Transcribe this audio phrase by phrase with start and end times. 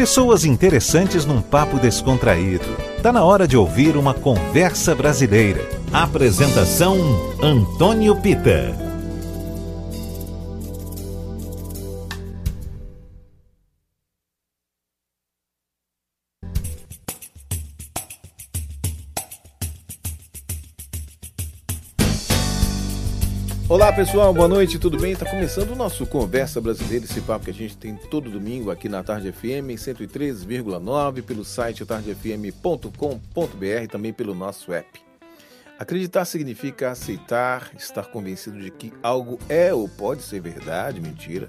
[0.00, 2.64] Pessoas interessantes num papo descontraído.
[3.02, 5.60] Tá na hora de ouvir uma conversa brasileira.
[5.92, 6.96] Apresentação
[7.42, 8.89] Antônio Pita.
[23.70, 25.12] Olá pessoal, boa noite, tudo bem?
[25.12, 28.88] Está começando o nosso Conversa Brasileira, esse papo que a gente tem todo domingo aqui
[28.88, 32.88] na Tarde FM 103,9, pelo site tardefm.com.br,
[33.88, 35.00] também pelo nosso app.
[35.78, 41.48] Acreditar significa aceitar, estar convencido de que algo é ou pode ser verdade, mentira.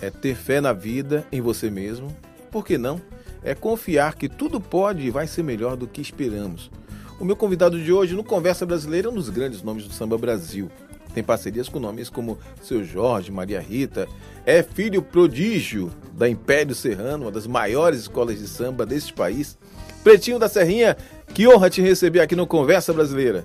[0.00, 2.16] É ter fé na vida, em você mesmo.
[2.52, 3.02] Por que não?
[3.42, 6.70] É confiar que tudo pode e vai ser melhor do que esperamos.
[7.18, 10.16] O meu convidado de hoje no Conversa Brasileira é um dos grandes nomes do samba
[10.16, 10.70] Brasil
[11.18, 14.06] tem parcerias com nomes como Seu Jorge, Maria Rita.
[14.46, 19.58] É filho prodígio da Império Serrano, uma das maiores escolas de samba deste país.
[20.04, 20.96] Pretinho da Serrinha,
[21.34, 23.44] que honra te receber aqui no Conversa Brasileira.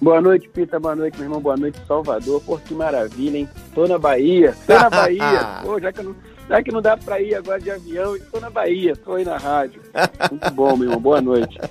[0.00, 0.80] Boa noite, Pita.
[0.80, 1.42] Boa noite, meu irmão.
[1.42, 2.40] Boa noite, Salvador.
[2.40, 3.48] Pô, que maravilha, hein?
[3.74, 4.54] Tô na Bahia.
[4.66, 5.60] Tô na Bahia.
[5.62, 6.16] Pô, já que, não,
[6.48, 8.96] já que não dá pra ir agora de avião, tô na Bahia.
[8.96, 9.82] Tô aí na rádio.
[10.30, 11.00] Muito bom, meu irmão.
[11.00, 11.58] Boa noite.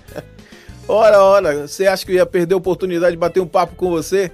[0.85, 3.89] Ora, ora, você acha que eu ia perder a oportunidade de bater um papo com
[3.89, 4.29] você?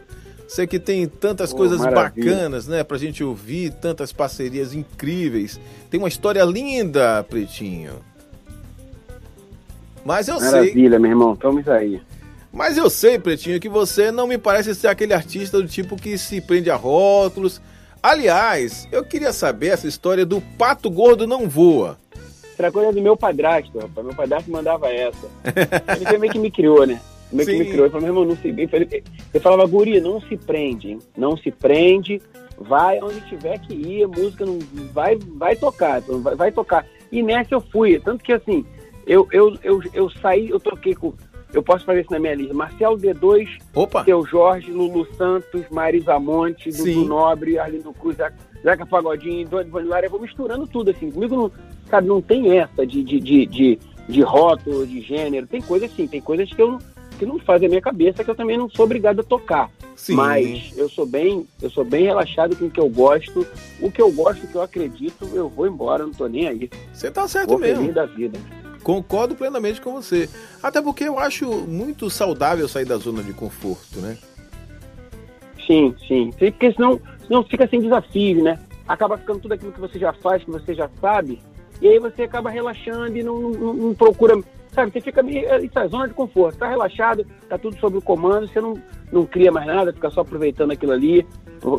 [0.49, 2.33] Você que tem tantas oh, coisas maravilha.
[2.33, 5.59] bacanas, né, pra gente ouvir, tantas parcerias incríveis.
[5.91, 7.93] Tem uma história linda, Pretinho.
[10.03, 10.69] Mas eu maravilha, sei.
[10.69, 12.01] Maravilha, meu irmão, estamos aí.
[12.51, 16.17] Mas eu sei, Pretinho, que você não me parece ser aquele artista do tipo que
[16.17, 17.61] se prende a rótulos.
[18.01, 21.95] Aliás, eu queria saber essa história do pato gordo não voa.
[22.57, 24.03] Era coisa do meu padrasto, rapaz.
[24.03, 25.27] Meu padrasto mandava essa.
[26.09, 26.99] Ele meio que me criou, né?
[27.31, 27.51] Meio Sim.
[27.51, 27.85] que me criou.
[27.85, 28.47] Ele falou, meu irmão, não se...
[28.47, 28.69] Ele,
[29.33, 30.99] ele falava, guri, não se prende, hein?
[31.15, 32.21] Não se prende,
[32.57, 34.59] vai onde tiver que ir, música não
[34.91, 36.85] vai, vai tocar, vai, vai tocar.
[37.11, 37.99] E nessa eu fui.
[37.99, 38.65] Tanto que, assim,
[39.05, 41.13] eu, eu, eu, eu saí, eu toquei com...
[41.51, 42.53] Eu posso fazer isso na minha lista.
[42.53, 44.03] Marcel D2, Opa.
[44.03, 48.17] Seu Jorge, Lulu Santos, Marisa Monte, Dudu Nobre, Arlindo Cruz,
[48.63, 50.05] Zeca Pagodinho, Doni Vanilara.
[50.05, 51.09] Eu vou misturando tudo, assim.
[51.09, 51.51] Comigo, não,
[51.89, 55.47] sabe, não tem essa de, de, de, de, de rótulo, de gênero.
[55.47, 56.79] Tem coisas assim, tem coisas que eu não
[57.19, 59.69] que não faz a minha cabeça, que eu também não sou obrigado a tocar.
[59.95, 60.15] Sim.
[60.15, 63.45] Mas eu sou bem, eu sou bem relaxado com o que eu gosto.
[63.81, 66.69] O que eu gosto, o que eu acredito, eu vou embora, não tô nem aí.
[66.93, 67.91] Você tá certo vou mesmo.
[67.91, 68.39] da vida.
[68.81, 70.29] Concordo plenamente com você.
[70.63, 74.17] Até porque eu acho muito saudável sair da zona de conforto, né?
[75.67, 76.31] Sim, sim.
[76.31, 78.57] Porque senão, senão fica sem desafio, né?
[78.87, 81.41] Acaba ficando tudo aquilo que você já faz, que você já sabe.
[81.81, 84.41] E aí você acaba relaxando e não, não, não procura
[84.79, 85.45] Sabe, você fica meio.
[85.49, 86.57] É, isso é zona de conforto.
[86.57, 88.81] Tá relaxado, tá tudo sob o comando, você não,
[89.11, 91.27] não cria mais nada, fica só aproveitando aquilo ali,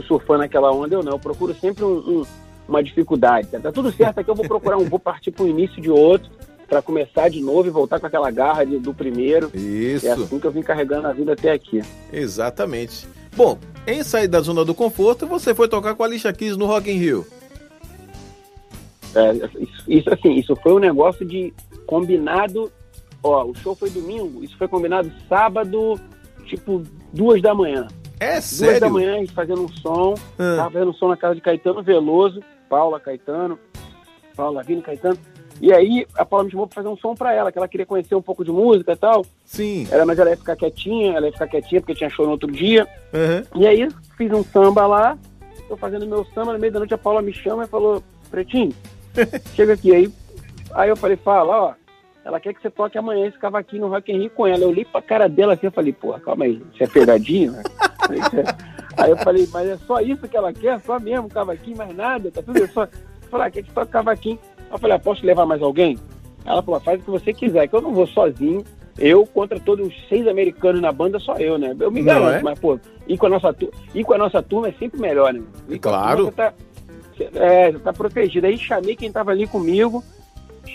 [0.06, 0.96] surfando aquela onda.
[0.96, 2.26] Eu não, eu procuro sempre um, um,
[2.68, 3.48] uma dificuldade.
[3.48, 3.58] Tá?
[3.58, 6.30] tá tudo certo aqui, eu vou procurar um, vou partir para o início de outro,
[6.68, 9.50] para começar de novo e voltar com aquela garra de, do primeiro.
[9.54, 10.06] Isso.
[10.06, 11.80] É assim que eu vim carregando a vida até aqui.
[12.12, 13.08] Exatamente.
[13.34, 16.66] Bom, em sair da zona do conforto, você foi tocar com a Alicia Keys no
[16.66, 17.26] Rock in Rio.
[19.14, 21.52] É, isso, isso, assim, isso foi um negócio de
[21.86, 22.70] combinado
[23.22, 26.00] Ó, o show foi domingo, isso foi combinado sábado,
[26.44, 26.82] tipo,
[27.12, 27.86] duas da manhã.
[28.18, 28.72] É sério?
[28.72, 30.14] Duas da manhã, a gente fazendo um som.
[30.38, 30.56] Ah.
[30.56, 33.58] Tava fazendo um som na casa de Caetano Veloso, Paula Caetano,
[34.36, 35.18] Paula Vini Caetano.
[35.60, 37.84] E aí a Paula me chamou pra fazer um som pra ela, que ela queria
[37.84, 39.26] conhecer um pouco de música e tal.
[39.44, 39.86] Sim.
[39.90, 42.50] Ela, mas ela ia ficar quietinha, ela ia ficar quietinha porque tinha show no outro
[42.50, 42.88] dia.
[43.12, 43.60] Uhum.
[43.60, 45.18] E aí fiz um samba lá,
[45.68, 48.72] tô fazendo meu samba, no meio da noite a Paula me chama e falou, Pretinho,
[49.54, 49.94] chega aqui.
[49.94, 50.10] Aí,
[50.72, 51.74] aí eu falei, fala, ó,
[52.30, 54.62] ela quer que você toque amanhã esse cavaquinho no Rock in Rio com ela.
[54.62, 57.50] Eu olhei pra cara dela assim, eu falei, porra, calma aí, isso é pegadinha?
[57.50, 57.62] Né?
[58.96, 60.80] aí eu falei, mas é só isso que ela quer?
[60.80, 62.30] Só mesmo cavaquinho, mais nada?
[62.30, 62.84] Tá tudo só.
[62.84, 64.38] Eu falei, ah, quer que toque cavaquinho?
[64.70, 65.98] Eu falei, ah, posso levar mais alguém?
[66.44, 68.64] Ela falou, faz o que você quiser, que eu não vou sozinho.
[68.96, 71.74] Eu contra todos os seis americanos na banda, só eu, né?
[71.78, 72.42] Eu me garanto, é?
[72.42, 73.56] mas, pô, ir com, a nossa,
[73.94, 75.42] ir com a nossa turma é sempre melhor, né?
[75.68, 76.26] E claro.
[76.26, 76.52] Você tá,
[77.34, 78.46] é, você tá protegido.
[78.46, 80.04] Aí chamei quem tava ali comigo,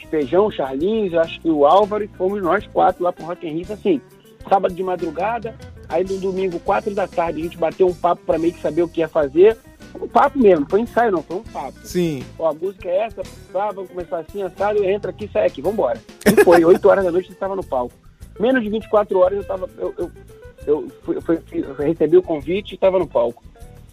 [0.09, 3.73] Feijão, Charlinhos, acho que o Álvaro, e fomos nós quatro lá pro Rock in Rio,
[3.73, 4.01] assim,
[4.47, 5.55] sábado de madrugada,
[5.89, 8.83] aí no domingo, quatro da tarde, a gente bateu um papo para meio que saber
[8.83, 9.57] o que ia fazer,
[9.99, 11.79] um papo mesmo, foi ensaio não, foi um papo.
[11.83, 12.23] Sim.
[12.37, 13.21] Ó, a música é essa,
[13.51, 15.99] tá, vamos começar assim, assado, entra aqui, sai aqui, vambora.
[16.25, 17.95] E foi, oito horas da noite a gente estava no palco.
[18.39, 20.11] Menos de 24 horas eu tava, eu, eu,
[20.67, 23.43] eu, fui, fui, eu recebi o convite e estava no palco.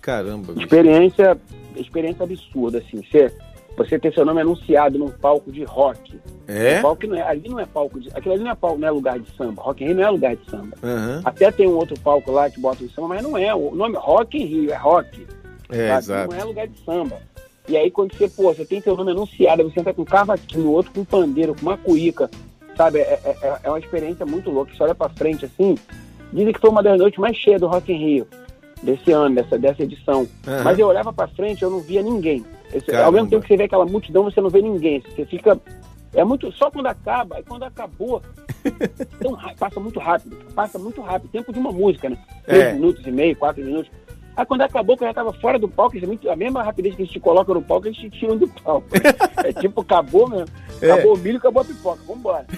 [0.01, 0.53] Caramba.
[0.53, 0.65] Bicho.
[0.65, 1.39] Experiência,
[1.77, 3.33] experiência absurda, assim, você
[3.77, 6.21] você ter seu nome anunciado num palco de rock.
[6.47, 6.79] É?
[6.79, 8.09] Um palco não é, ali não é palco de.
[8.15, 9.63] Aquilo ali não é palco, não é lugar de samba.
[9.63, 10.77] Rock in Rio não é lugar de samba.
[10.83, 11.21] Uhum.
[11.25, 13.55] Até tem um outro palco lá que bota em samba, mas não é.
[13.55, 15.27] O nome é Rock in Rio, é rock.
[15.71, 16.33] É, exato.
[16.33, 17.19] Não é lugar de samba.
[17.69, 20.71] E aí quando você, pô, você tem teu nome anunciado, você entra com um cavaquinho,
[20.71, 22.31] outro com pandeiro, com uma cuíca,
[22.77, 22.99] sabe?
[22.99, 24.75] É, é, é, é uma experiência muito louca.
[24.75, 25.77] Você olha pra frente assim,
[26.33, 28.29] dizem que foi uma das noites mais cheias do Rock in Rio,
[28.83, 30.23] desse ano, dessa, dessa edição.
[30.47, 30.65] Uhum.
[30.65, 32.45] Mas eu olhava pra frente, eu não via ninguém.
[32.73, 35.01] Esse, ao mesmo tempo que você vê aquela multidão, você não vê ninguém.
[35.01, 35.59] Você fica.
[36.15, 36.51] É muito.
[36.53, 38.23] Só quando acaba, aí quando acabou,
[38.65, 40.37] então, passa muito rápido.
[40.55, 41.31] Passa muito rápido.
[41.31, 42.19] Tempo de uma música, né?
[42.45, 42.73] Três é.
[42.75, 43.91] minutos e meio, quatro minutos.
[44.35, 45.97] Aí quando acabou, que eu já estava fora do palco,
[46.31, 48.89] a mesma rapidez que eles te colocam no palco, eles te tiram do palco.
[49.45, 50.49] é tipo, acabou mesmo.
[50.81, 50.91] É.
[50.91, 52.47] Acabou o milho, acabou a pipoca, vambora.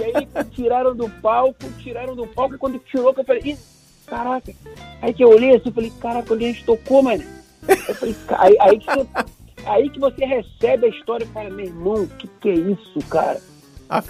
[0.00, 3.58] e aí tiraram do palco, tiraram do palco, e quando tirou, eu falei, Ih,
[4.06, 4.52] caraca.
[5.02, 7.22] Aí que eu olhei assim, eu falei, caraca, onde a gente tocou, mano?
[7.68, 9.06] Eu falei, aí, aí, que você,
[9.66, 13.40] aí que você recebe a história e fala, meu irmão, que que é isso, cara?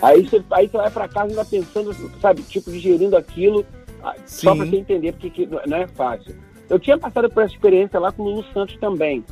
[0.02, 3.64] Aí você, aí você vai pra casa e vai pensando, sabe, tipo, digerindo aquilo,
[4.02, 4.46] ah, Sim.
[4.46, 6.34] só pra você entender, porque que não é fácil.
[6.68, 9.24] Eu tinha passado por essa experiência lá com o Lulu Santos também.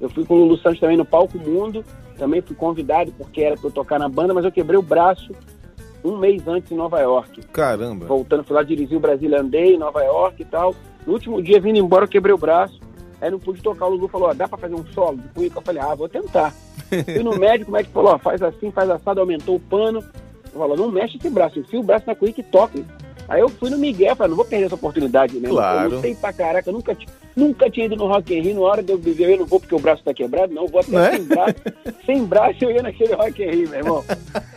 [0.00, 1.84] Eu fui com o Lulu Santos também no Palco Mundo,
[2.18, 5.32] também fui convidado porque era para eu tocar na banda, mas eu quebrei o braço
[6.02, 7.42] um mês antes em Nova York.
[7.52, 8.06] Caramba!
[8.06, 10.74] Voltando, fui lá dirigir o Brasília Andei em Nova York e tal.
[11.06, 12.80] No último dia, vindo embora, eu quebrei o braço.
[13.20, 13.86] Aí não pude tocar.
[13.86, 15.58] O Lulu falou: ó, dá para fazer um solo de cuíca?
[15.58, 16.54] Eu falei: ah, vou tentar.
[16.88, 20.02] fui no médico, o médico falou: ó, faz assim, faz assado, aumentou o pano.
[20.52, 22.82] Falou: não mexe esse braço, enfia o braço na cuíca e toca.
[23.30, 25.48] Aí eu fui no Miguel, falei, não vou perder essa oportunidade, né?
[25.48, 25.84] Claro.
[25.84, 26.96] Eu não sei pra caraca, eu nunca,
[27.36, 29.60] nunca tinha ido no Rock in Rio, na hora de eu viver, eu não vou
[29.60, 31.10] porque o braço tá quebrado, não, vou até é?
[31.12, 31.54] sem braço.
[32.04, 34.04] sem braço eu ia naquele Rock in Rio, meu irmão.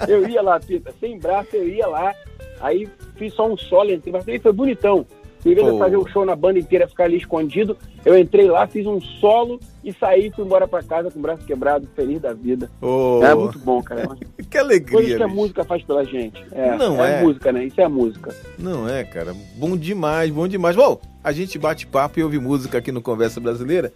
[0.07, 2.15] Eu ia lá, Pita, sem braço eu ia lá,
[2.61, 5.05] aí fiz só um solo, entrei, mas foi bonitão.
[5.45, 8.65] Em vez de fazer o show na banda inteira, ficar ali escondido, eu entrei lá,
[8.65, 12.33] fiz um solo e saí fui embora pra casa com o braço quebrado, feliz da
[12.33, 12.69] vida.
[12.81, 13.19] Oh.
[13.23, 14.07] É muito bom, cara.
[14.49, 14.97] que alegria.
[14.97, 16.43] Coisa que a música faz pela gente.
[16.51, 17.21] É, Não é, é.
[17.21, 17.65] música, né?
[17.65, 18.33] Isso é a música.
[18.57, 19.35] Não é, cara.
[19.55, 20.75] Bom demais, bom demais.
[20.75, 23.91] Bom, a gente bate papo e ouve música aqui no Conversa Brasileira.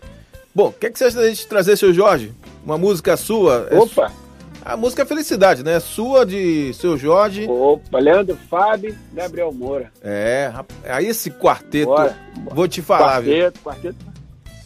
[0.54, 2.34] Bom, o que, é que você acha da gente trazer, seu Jorge?
[2.66, 3.68] Uma música sua?
[3.70, 4.12] É Opa!
[4.24, 4.27] É
[4.68, 5.80] a música é Felicidade, né?
[5.80, 7.48] Sua de seu Jorge.
[7.48, 9.90] Opa, Leandro Fábio, Gabriel Moura.
[10.04, 10.52] É,
[10.84, 12.18] aí esse quarteto, Bora.
[12.54, 13.64] vou te falar, quarteto, viu?
[13.64, 13.96] Quarteto,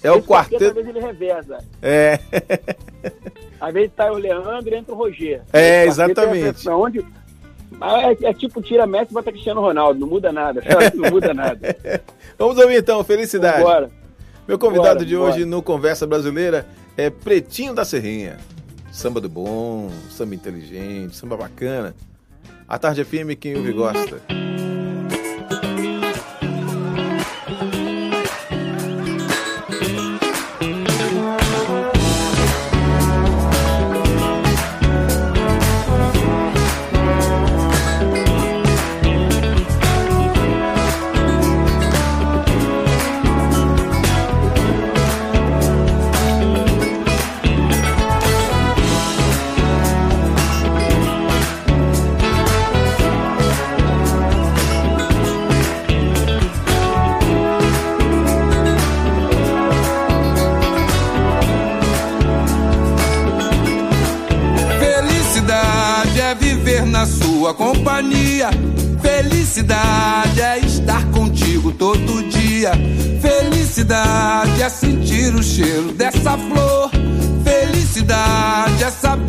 [0.01, 0.27] É o quarteto.
[0.27, 0.65] quarteto.
[0.65, 1.57] Às vezes ele reveza.
[1.83, 2.19] É.
[3.61, 5.43] Às vezes tá o Leandro e entra o Roger.
[5.53, 6.67] É, exatamente.
[6.67, 7.05] É, onde...
[7.79, 10.61] É, é, tipo tira Messi e bota Cristiano Ronaldo, não muda nada,
[10.95, 11.75] não muda nada.
[12.39, 13.61] Vamos ouvir então, felicidade.
[13.61, 13.89] Bora.
[14.47, 15.31] Meu convidado bora, de bora.
[15.31, 16.65] hoje no Conversa Brasileira
[16.97, 18.37] é Pretinho da Serrinha.
[19.01, 21.95] Samba do bom, samba inteligente, samba bacana.
[22.67, 24.21] A Tarde FM, quem ouve gosta.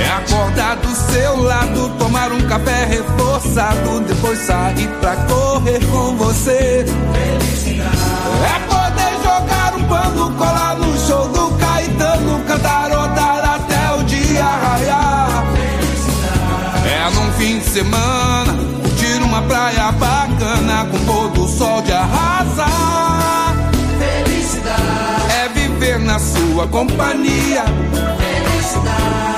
[0.00, 6.84] É acordar do seu lado, tomar um café reforçado, depois sair pra correr com você.
[8.44, 15.44] É poder jogar um pano, colar no show do Caetano, cantarotar até o dia raiar.
[16.84, 18.68] É num fim de semana
[19.38, 23.54] uma praia bacana com pôr do sol de arrasar.
[23.98, 27.64] Felicidade é viver na sua companhia.
[28.18, 29.37] Felicidade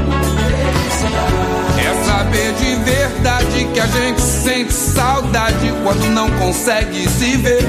[2.31, 3.61] Felicidade.
[3.61, 7.63] É que a gente sente saudade quando não consegue se ver.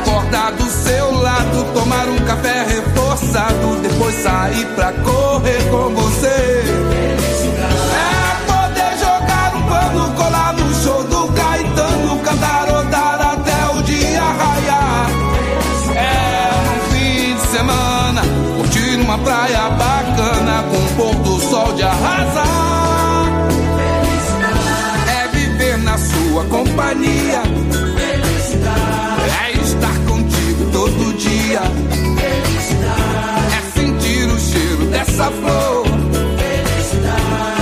[0.00, 7.07] Acordar do seu lado, tomar um café reforçado, depois sair pra correr com você.
[21.78, 23.26] Do sol de arrasar.
[25.08, 27.42] É viver na sua companhia.
[29.40, 31.60] É estar contigo todo dia.
[33.56, 35.86] É sentir o cheiro dessa flor.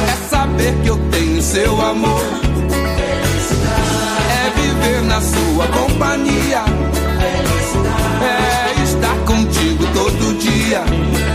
[0.09, 2.25] É saber que eu tenho seu amor.
[4.31, 6.65] É viver na sua companhia.
[8.23, 11.26] É estar contigo todo dia.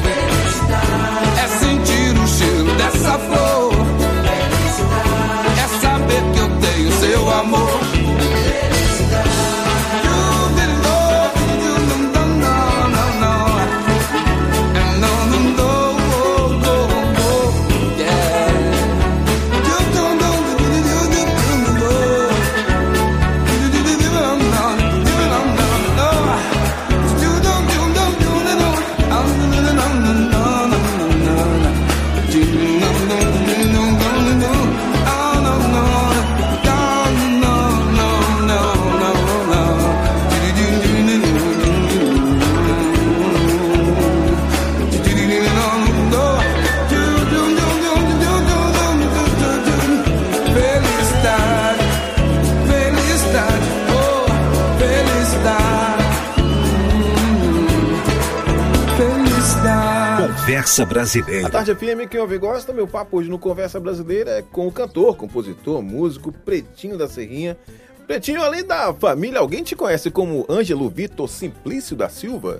[60.91, 61.49] Conversa A Brasileira.
[61.49, 64.71] Tarde FM, quem ouve e gosta, meu papo hoje no Conversa Brasileira é com o
[64.71, 67.57] cantor, compositor, músico Pretinho da Serrinha.
[68.05, 72.59] Pretinho, além da família, alguém te conhece como Ângelo Vitor Simplício da Silva?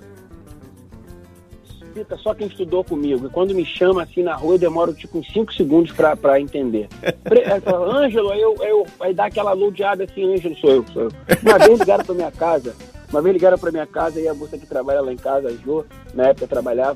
[1.94, 3.28] Fica só quem estudou comigo.
[3.28, 6.40] E quando me chama assim na rua, eu demoro tipo uns 5 segundos pra, pra
[6.40, 6.88] entender.
[7.26, 10.86] Pre- aí fala, Ângelo, aí, eu, eu, aí dá aquela lodeada assim, Ângelo, sou eu,
[10.94, 11.12] sou eu.
[11.44, 12.74] Uma vez ligaram pra minha casa,
[13.10, 15.52] uma vez ligaram pra minha casa e a moça que trabalha lá em casa, a
[15.52, 15.84] Jo,
[16.14, 16.96] na época trabalhava,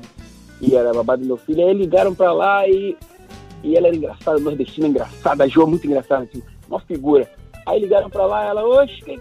[0.60, 2.96] e era babá do meu filho, aí ligaram pra lá e,
[3.62, 7.30] e ela era engraçada, nordestina engraçada, a Jo é muito engraçada, assim, uma figura.
[7.66, 9.20] Aí ligaram pra lá, ela, oxe,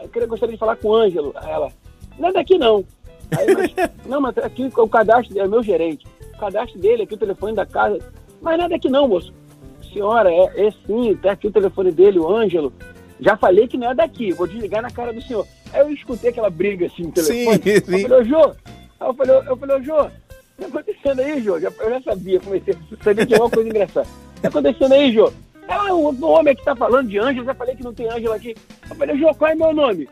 [0.00, 1.32] eu queria gostaria de falar com o Ângelo.
[1.36, 1.72] Aí ela,
[2.18, 2.84] não é daqui não.
[3.36, 6.06] Aí, mas, não, mas aqui o cadastro é meu gerente.
[6.34, 7.98] O cadastro dele, aqui o telefone da casa.
[8.42, 9.32] Mas não é daqui não, moço.
[9.92, 12.72] Senhora, é, é sim, tá aqui o telefone dele, o Ângelo.
[13.20, 15.46] Já falei que não é daqui, vou desligar na cara do senhor.
[15.72, 17.62] Aí eu escutei aquela briga assim no telefone.
[17.62, 18.02] Sim, sim.
[18.02, 18.54] Eu falei, ô Jô,
[19.00, 20.10] aí eu falei, eu falei, ô Jô,
[20.58, 21.56] tá acontecendo aí, Jô?
[21.56, 24.06] Eu já sabia, comecei, sabia que é uma coisa engraçada.
[24.40, 25.32] Tá acontecendo aí, Jô?
[25.66, 28.34] Ela, o, o homem que tá falando de Ângelo, já falei que não tem Ângelo
[28.34, 28.54] aqui.
[28.88, 30.08] Eu falei, Jô, qual é meu nome?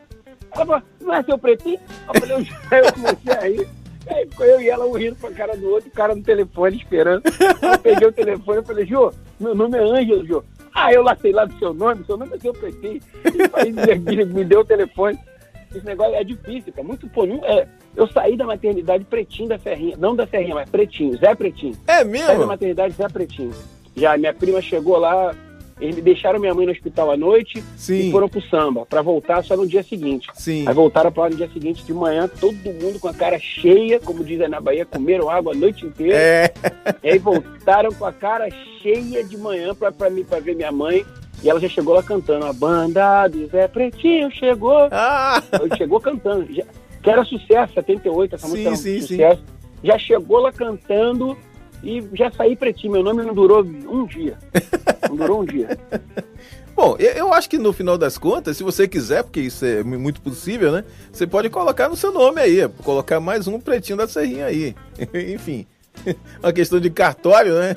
[0.51, 1.79] Ela falou, não é seu pretinho?
[2.07, 3.69] Eu falei, eu, eu comecei a rir.
[4.07, 6.77] Aí ficou eu e ela um rindo pra cara do outro, o cara no telefone
[6.77, 7.23] esperando.
[7.61, 10.43] Eu peguei o telefone e falei, Jô, meu nome é Ângelo, Jô.
[10.73, 12.99] Ah, eu lá sei lá do seu nome, seu nome é seu pretinho.
[13.23, 15.17] E aí me deu o telefone.
[15.75, 16.87] Esse negócio é difícil, cara.
[16.87, 17.67] Muito pô, não é.
[17.95, 19.95] Eu saí da maternidade pretinho da Serrinha.
[19.97, 21.75] Não da Serrinha, mas pretinho, Zé Pretinho.
[21.87, 22.47] É Saí da mesmo?
[22.47, 23.51] maternidade Zé Pretinho.
[23.95, 25.35] Já minha prima chegou lá,
[25.79, 28.07] eles deixaram minha mãe no hospital à noite Sim.
[28.07, 30.27] e foram pro samba, pra voltar só no dia seguinte.
[30.33, 30.67] Sim.
[30.67, 33.99] Aí voltaram pra lá no dia seguinte de manhã, todo mundo com a cara cheia,
[33.99, 36.15] como dizem na Bahia, comeram água a noite inteira.
[36.17, 36.53] É.
[37.03, 38.47] E aí voltaram com a cara
[38.81, 41.05] cheia de manhã pra, mim, pra ver minha mãe.
[41.43, 42.45] E ela já chegou lá cantando.
[42.45, 44.87] A banda do Zé Pretinho chegou.
[44.91, 45.41] Ah,
[45.77, 46.51] chegou cantando.
[46.53, 46.63] Já,
[47.01, 49.07] que era sucesso, 78, essa Sim, música era um sim, sim.
[49.07, 49.43] sucesso.
[49.83, 51.37] Já chegou lá cantando
[51.83, 52.93] e já saí pretinho.
[52.93, 54.37] Meu nome não durou um dia.
[55.09, 55.77] Não durou um dia.
[56.75, 59.99] Bom, eu, acho que no final das contas, se você quiser, porque isso é mu-
[59.99, 60.83] muito possível, né?
[61.11, 64.73] Você pode colocar no seu nome aí, colocar mais um pretinho da Serrinha aí.
[65.33, 65.67] Enfim,
[66.41, 67.75] uma questão de cartório, né?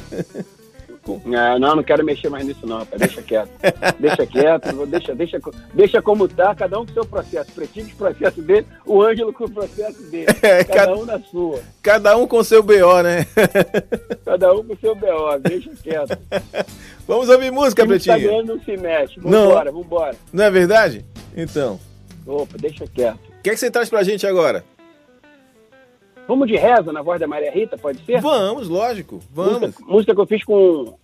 [1.36, 3.00] Ah, não, não quero mexer mais nisso não, rapaz.
[3.00, 3.50] Deixa quieto.
[4.00, 5.38] Deixa quieto, deixa, deixa,
[5.74, 7.52] deixa como tá, cada um com o seu processo.
[7.52, 10.26] Pretinho com o processo dele, o Ângelo com o processo dele.
[10.42, 11.60] É, Cada cada- um na sua.
[11.82, 13.26] Cada um com seu BO, né?
[14.24, 16.18] Cada um com o seu B.O., deixa quieto.
[17.06, 18.44] Vamos ouvir música, Instagram Pretinho.
[18.44, 19.20] não se mexe.
[19.20, 19.48] Não.
[19.48, 20.16] Vambora, vambora.
[20.32, 21.04] Não é verdade?
[21.36, 21.78] Então,
[22.26, 23.18] Opa, deixa quieto.
[23.38, 24.64] o que, é que você traz pra gente agora?
[26.28, 28.20] Vamos de reza na voz da Maria Rita, pode ser?
[28.20, 29.60] Vamos, lógico, vamos.
[29.60, 30.94] Música, música que eu fiz com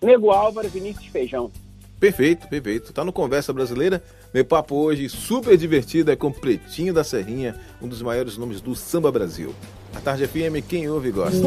[0.00, 1.50] Nego Álvaro e Vinícius Feijão.
[1.98, 2.92] Perfeito, perfeito.
[2.92, 4.02] Tá no Conversa Brasileira.
[4.34, 8.74] Meu papo hoje super divertido é com Pretinho da Serrinha, um dos maiores nomes do
[8.74, 9.54] samba Brasil.
[9.94, 11.46] A Tarde FM, quem ouve gosta.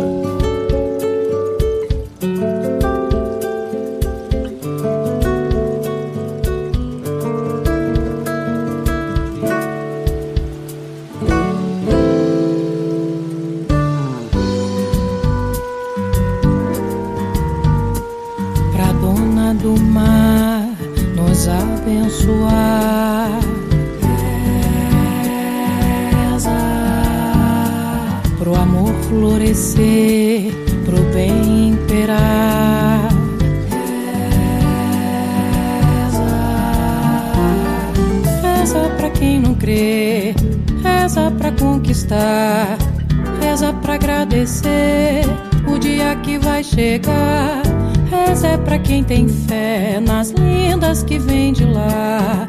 [32.05, 32.21] Reza,
[38.43, 40.35] reza pra quem não crê,
[40.83, 42.77] reza pra conquistar,
[43.41, 45.21] reza pra agradecer
[45.67, 47.63] o dia que vai chegar.
[48.11, 52.45] Reza é pra quem tem fé nas lindas que vem de lá.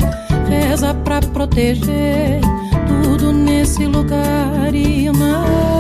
[0.48, 2.40] Reza pra proteger
[2.86, 4.74] tudo nesse lugar.
[4.74, 5.75] Inaia,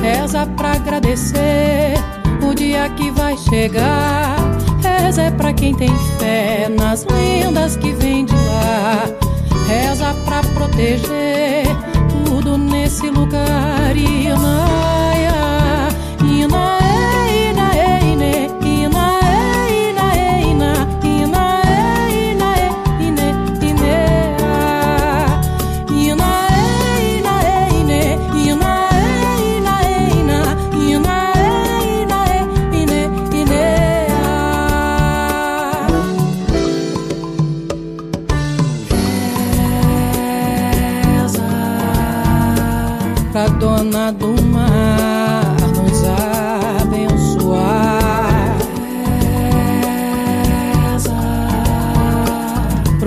[0.00, 1.94] reza pra agradecer
[2.42, 4.36] o dia que vai chegar.
[4.82, 9.04] Reza é pra quem tem fé nas lendas que vem de lá.
[9.66, 11.66] Reza pra proteger
[12.24, 13.96] tudo nesse lugar.
[13.96, 14.34] Inaia,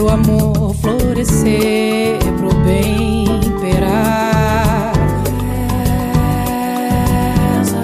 [0.04, 4.92] pro amor florescer, pro bem imperar.
[7.56, 7.78] Reza,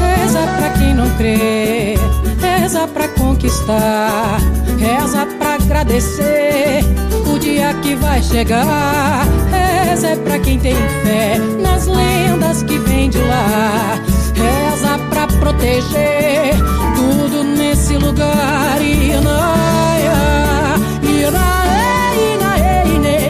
[0.00, 1.96] reza pra quem não crê,
[2.40, 4.40] reza pra conquistar,
[4.78, 6.80] reza pra agradecer
[7.30, 9.26] o dia que vai chegar.
[9.50, 14.00] Reza é pra quem tem fé nas lendas que vem de lá.
[14.38, 16.54] Reza pra proteger
[16.94, 18.80] tudo nesse lugar.
[18.80, 20.16] Inaia,
[21.02, 23.27] inae, inae, ine,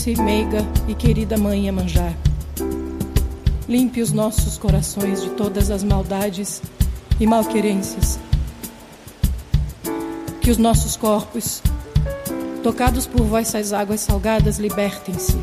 [0.00, 2.14] doce meiga e querida mãe Iemanjá,
[3.68, 6.62] limpe os nossos corações de todas as maldades
[7.20, 8.18] e malquerências.
[10.40, 11.62] Que os nossos corpos,
[12.62, 15.36] tocados por vossas águas salgadas, libertem-se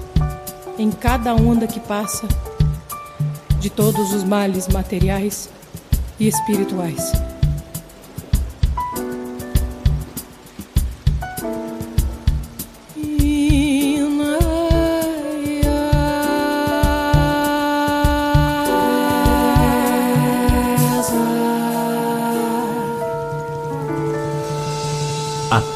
[0.79, 2.27] em cada onda que passa
[3.59, 5.51] de todos os males materiais
[6.19, 7.11] e espirituais.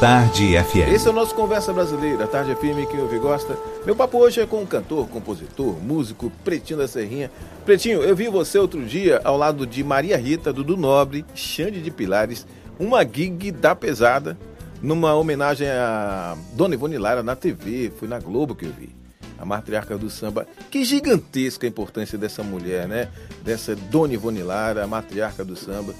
[0.02, 0.92] Tarde FM.
[0.92, 3.56] Esse é o nosso Conversa Brasileira, Tarde FM, quem ouve gosta.
[3.86, 7.30] Meu papo hoje é com o cantor, compositor, músico, Pretinho da Serrinha.
[7.64, 11.88] Pretinho, eu vi você outro dia ao lado de Maria Rita, Dudu Nobre, Xande de
[11.88, 12.44] Pilares,
[12.80, 14.36] uma gig da pesada,
[14.82, 18.90] numa homenagem a Dona Ivone Lara na TV, foi na Globo que eu vi.
[19.38, 20.48] A matriarca do samba.
[20.68, 23.08] Que gigantesca a importância dessa mulher, né?
[23.44, 25.94] Dessa Dona Ivone Lara, a matriarca do samba.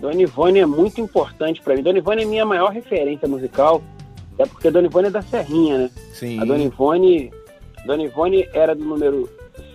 [0.00, 1.82] Dona Ivone é muito importante para mim.
[1.82, 3.82] Dona Ivone é minha maior referência musical,
[4.38, 5.90] é porque Dona Ivone é da Serrinha, né?
[6.12, 6.40] Sim.
[6.40, 7.32] A Dona Ivone,
[7.84, 9.28] Dona Ivone era do número.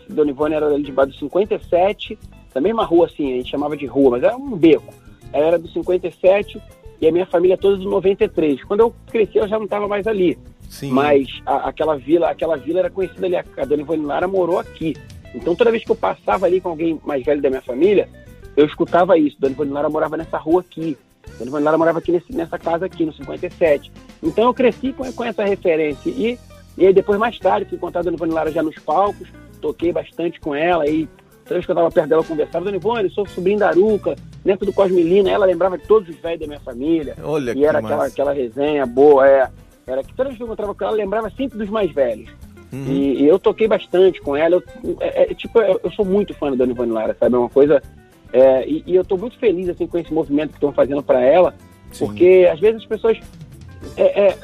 [0.09, 2.17] Dona Ivone era ali de do 57,
[2.53, 4.93] da mesma rua assim, a gente chamava de rua, mas era um beco.
[5.31, 6.61] Ela era do 57
[7.01, 8.63] e a minha família toda do 93.
[8.63, 10.37] Quando eu cresci, eu já não estava mais ali.
[10.69, 10.91] Sim.
[10.91, 13.35] Mas a- aquela vila, aquela vila era conhecida ali.
[13.35, 14.95] A Dona Ivone Lara morou aqui.
[15.33, 18.07] Então toda vez que eu passava ali com alguém mais velho da minha família,
[18.55, 19.37] eu escutava isso.
[19.39, 20.97] Dona Ivone Lara morava nessa rua aqui.
[21.37, 23.91] Dona Ivone Lara morava aqui nesse- nessa casa aqui, no 57.
[24.21, 26.09] Então eu cresci com, com essa referência.
[26.09, 26.37] E,
[26.77, 29.27] e aí depois, mais tarde, fui encontrar a Dona Ivone Lara já nos palcos,
[29.61, 30.87] toquei bastante com ela.
[30.87, 31.07] E
[31.43, 32.65] toda vez que eu estava perto dela, eu conversava.
[32.65, 35.29] Dona Ivone, sou sobrinho da Aruca, neto do Cosmelina.
[35.29, 37.15] Ela lembrava de todos os velhos da minha família.
[37.23, 38.09] Olha E que era aquela, massa.
[38.09, 39.49] aquela resenha boa, é.
[39.85, 42.29] Era que toda vez que eu encontrava com ela, eu lembrava sempre dos mais velhos.
[42.71, 42.85] Uhum.
[42.87, 44.55] E, e eu toquei bastante com ela.
[44.55, 44.63] Eu,
[44.99, 47.35] é, é, tipo, eu, eu sou muito fã da Dona Ivone Lara, sabe?
[47.35, 47.81] É uma coisa.
[48.33, 51.21] É, e, e eu tô muito feliz assim, com esse movimento que estão fazendo para
[51.21, 51.53] ela,
[51.91, 52.07] Sim.
[52.07, 53.19] porque às vezes as pessoas
[53.95, 54.37] é, é,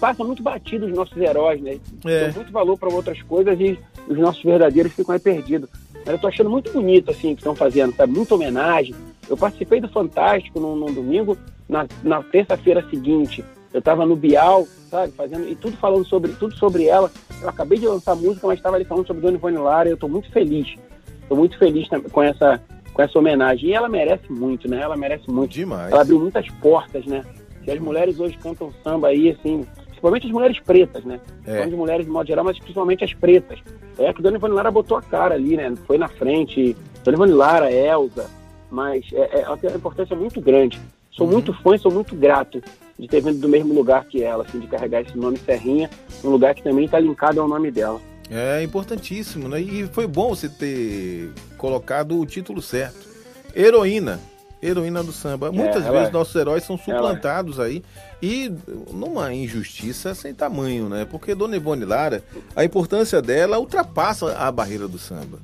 [0.00, 1.78] passam muito batidos os nossos heróis, né?
[2.06, 2.24] É.
[2.24, 5.68] Dão muito valor para outras coisas e os nossos verdadeiros ficam aí perdidos.
[5.94, 8.12] Mas eu tô achando muito bonito assim que estão fazendo, sabe?
[8.12, 8.94] Muita homenagem.
[9.28, 11.36] Eu participei do Fantástico num, num domingo,
[11.68, 13.44] na, na terça-feira seguinte.
[13.70, 17.10] Eu estava no Bial, sabe, fazendo, e tudo falando sobre, tudo sobre ela.
[17.42, 19.96] Eu acabei de lançar música, mas estava ali falando sobre Dona Ivone Lara, e eu
[19.96, 20.74] estou muito feliz.
[21.20, 22.62] Estou muito feliz com essa,
[22.96, 23.68] com essa homenagem.
[23.68, 24.80] E ela merece muito, né?
[24.80, 25.52] Ela merece muito.
[25.52, 25.92] Demais.
[25.92, 27.22] Ela abriu muitas portas, né?
[27.66, 31.20] E as mulheres hoje cantam samba aí, assim, principalmente as mulheres pretas, né?
[31.46, 31.66] É.
[31.66, 33.58] De mulheres de modo geral, mas principalmente as pretas.
[33.98, 35.74] É que Dona Ivone Lara botou a cara ali, né?
[35.86, 36.74] Foi na frente.
[37.04, 38.30] Dona Ivone Lara, Elza,
[38.70, 40.80] mas é, é, ela tem uma importância muito grande.
[41.10, 42.62] Sou muito fã e sou muito grato
[42.98, 45.90] de ter vindo do mesmo lugar que ela, assim, de carregar esse nome Serrinha,
[46.24, 48.00] um lugar que também está linkado ao nome dela.
[48.30, 49.60] É importantíssimo, né?
[49.60, 53.06] E foi bom você ter colocado o título certo.
[53.54, 54.20] Heroína.
[54.62, 55.52] Heroína do samba.
[55.52, 56.12] Muitas ela vezes é.
[56.12, 56.96] nossos heróis são Ela é.
[56.96, 57.82] suplantados aí.
[58.20, 58.52] E
[58.90, 61.06] numa injustiça sem tamanho, né?
[61.08, 65.38] Porque Dona Ivone Lara, a importância dela ultrapassa a barreira do samba.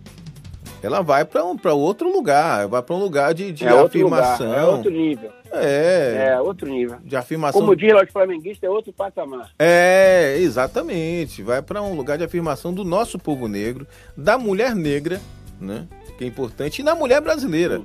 [0.82, 4.00] Ela vai para um, pra outro lugar, vai para um lugar de, de é outro
[4.02, 4.54] lugar, afirmação.
[4.54, 5.30] é outro nível.
[5.52, 6.98] É, É outro nível.
[7.04, 7.60] de afirmação.
[7.60, 9.50] Como diz lá os flamenguistas, é outro patamar.
[9.58, 11.42] É, exatamente.
[11.42, 15.20] Vai para um lugar de afirmação do nosso povo negro, da mulher negra,
[15.60, 15.86] né?
[16.18, 17.80] Que é importante, e da mulher brasileira.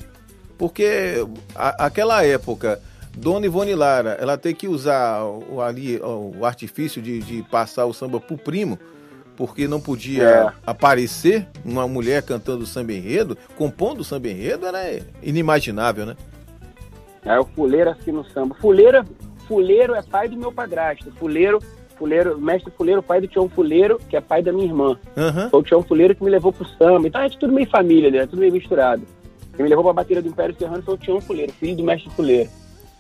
[0.58, 1.24] Porque
[1.56, 2.80] a- aquela época,
[3.16, 7.94] Dona Ivone Lara, ela tem que usar o, ali, o artifício de, de passar o
[7.94, 8.80] samba pro primo,
[9.38, 10.52] porque não podia É.
[10.66, 16.18] aparecer uma mulher cantando samba enredo, compondo samba enredo, era inimaginável, né?
[17.24, 18.56] É o fuleiro assim no samba.
[18.56, 19.06] Fuleiro,
[19.48, 21.12] fuleiro é pai do meu padrasto.
[21.18, 21.60] Fuleiro,
[21.98, 24.98] fuleiro, mestre fuleiro, pai do Tião Fuleiro, que é pai da minha irmã.
[25.16, 25.50] Aham.
[25.50, 27.08] Foi o Tião Fuleiro que me levou pro samba.
[27.08, 28.26] Então a gente tudo meio família, né?
[28.26, 29.04] Tudo meio misturado.
[29.56, 32.10] Quem me levou pra bateria do Império Serrano foi o Tião Fuleiro, filho do mestre
[32.12, 32.50] Fuleiro.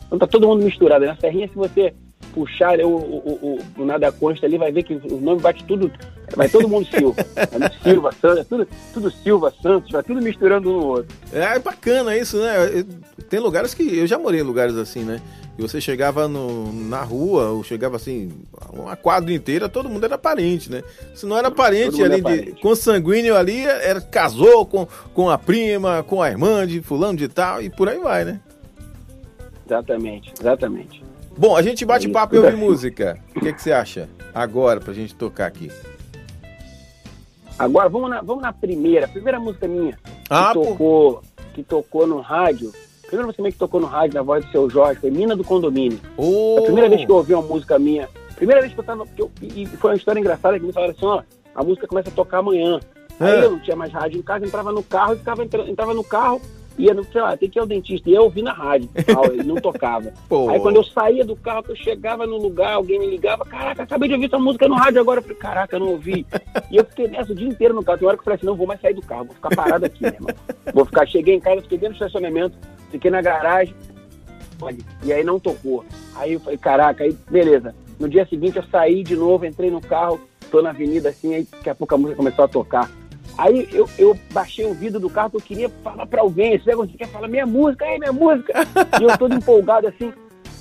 [0.06, 1.06] Então tá todo mundo misturado.
[1.06, 1.94] Na Serrinha, se você
[2.34, 5.92] puxar o, o, o, o Nada Consta ali, vai ver que o nome bate tudo.
[6.36, 7.26] Vai todo mundo Silva.
[7.36, 11.16] É Silva, Santos, é tudo, tudo Silva, Santos, vai tudo misturando um no outro.
[11.32, 12.86] É bacana isso, né?
[13.30, 13.98] Tem lugares que.
[13.98, 15.22] Eu já morei em lugares assim, né?
[15.58, 18.32] E você chegava no, na rua, ou chegava assim,
[18.72, 20.84] uma quadra inteira, todo mundo era parente, né?
[21.16, 22.62] Se não era parente ali, é de, parente.
[22.62, 27.60] consanguíneo ali, era, casou com, com a prima, com a irmã de fulano de tal,
[27.60, 28.40] e por aí vai, né?
[29.66, 31.07] Exatamente, exatamente.
[31.38, 33.20] Bom, a gente bate É papo e ouve música.
[33.36, 34.10] O que, que você acha?
[34.34, 35.72] Agora, pra gente tocar aqui.
[37.58, 40.62] Agora vamos na, vamos na primeira, a primeira música minha que Ah, pô.
[40.66, 41.22] tocou,
[41.54, 42.72] que tocou no rádio.
[43.04, 45.36] A primeira música minha que tocou no rádio na voz do seu Jorge foi Mina
[45.36, 46.00] do Condomínio.
[46.18, 49.06] Ô, A primeira vez que eu ouvi uma música minha, primeira vez que eu tava.
[49.08, 51.22] que eu- e e foi uma história engraçada que me falaram assim, ó,
[51.56, 52.80] a música começa a tocar amanhã.
[53.20, 53.46] Aí É.
[53.46, 56.04] eu não tinha mais rádio em casa, entrava no carro e ficava entra- entrava no
[56.04, 56.40] carro,
[56.78, 58.10] ia no, sei lá, tem que ir ao dentista.
[58.10, 60.14] E eu ouvi na rádio, tal, ele não tocava.
[60.52, 63.84] Aí quando eu saía do carro, que eu chegava no lugar, alguém me ligava, caraca,
[63.84, 65.20] acabei de ouvir essa música no rádio agora.
[65.20, 66.26] Eu falei, caraca, eu não ouvi.
[66.72, 67.98] E eu fiquei nessa o dia inteiro no carro.
[67.98, 69.86] Tem hora que eu falei assim, não vou mais sair do carro, vou ficar parado
[69.86, 70.34] aqui, irmão.
[70.74, 72.58] Vou ficar, cheguei em casa, fiquei dentro do estacionamento,
[72.92, 73.74] fiquei na garagem,
[74.62, 75.84] olha, e aí não tocou.
[76.16, 77.74] Aí eu falei, caraca, aí beleza.
[78.00, 80.20] No dia seguinte eu saí de novo, entrei no carro,
[80.52, 82.92] tô na avenida assim, aí daqui a pouco a música começou a tocar.
[83.38, 86.98] Aí eu, eu baixei o vidro do carro que eu queria falar pra alguém, que
[86.98, 88.54] quer falar, minha música, aí minha música.
[89.00, 90.12] e eu todo empolgado assim,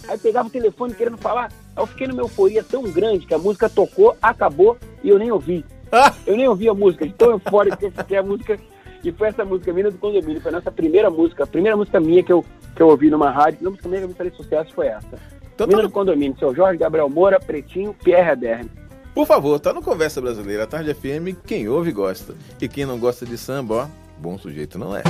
[0.09, 3.39] aí pegava o telefone querendo falar, aí eu fiquei numa euforia tão grande que a
[3.39, 5.65] música tocou, acabou e eu nem ouvi.
[5.91, 8.59] Ah, Eu nem ouvi a música, de tão eufórico que eu fiquei a música.
[9.05, 10.41] E foi essa música, Mina do Condomínio.
[10.41, 13.31] Foi a nossa primeira música, a primeira música minha que eu, que eu ouvi numa
[13.31, 13.61] rádio.
[13.65, 15.07] A música minha que me fez sucesso foi essa.
[15.55, 18.69] então tá Mina no- do Condomínio, seu Jorge Gabriel Moura, Pretinho, Pierre Aderne.
[19.17, 22.35] Por favor, tá no Conversa Brasileira, Tarde FM, quem ouve gosta.
[22.61, 23.89] E quem não gosta de samba, ó,
[24.21, 25.03] bom sujeito não é.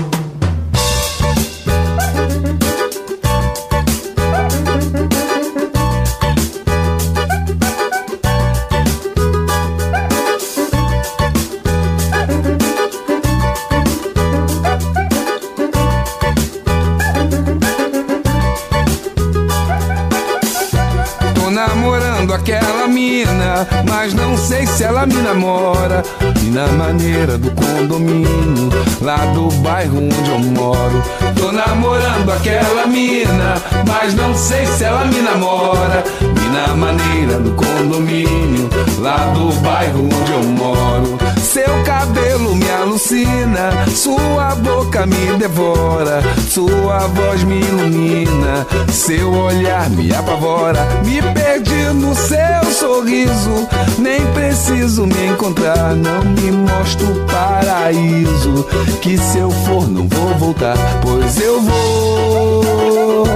[22.33, 26.03] Aquela mina, mas não sei se ela me namora.
[26.43, 31.03] E na maneira do condomínio, lá do bairro onde eu moro.
[31.37, 33.55] Tô namorando aquela mina,
[33.87, 36.05] mas não sei se ela me namora.
[36.21, 41.19] E na maneira do condomínio, lá do bairro onde eu moro.
[41.57, 50.15] Seu cabelo me alucina, sua boca me devora, sua voz me ilumina, seu olhar me
[50.15, 50.87] apavora.
[51.03, 53.67] Me perdi no seu sorriso,
[53.99, 58.67] nem preciso me encontrar, não me mostra o paraíso.
[59.01, 63.27] Que se eu for, não vou voltar, pois eu vou,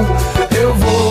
[0.60, 1.09] eu vou,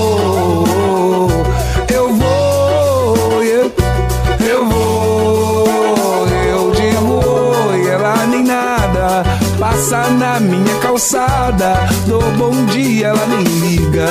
[9.80, 11.74] Passa na minha calçada,
[12.06, 14.08] dou bom dia, ela nem liga.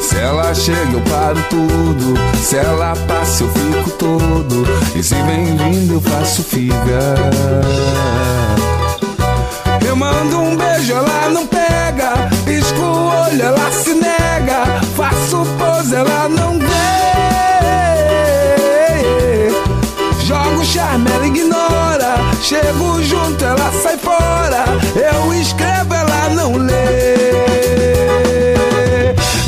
[0.00, 2.14] Se ela chega, eu paro tudo.
[2.40, 4.64] Se ela passa, eu fico todo.
[4.94, 7.16] E se vem vindo, eu faço figa.
[9.84, 12.30] Eu mando um beijo, ela não pega.
[12.44, 14.09] Pisco o olho, ela se nega.
[22.50, 24.64] Chego junto, ela sai fora.
[24.96, 27.14] Eu escrevo, ela não lê.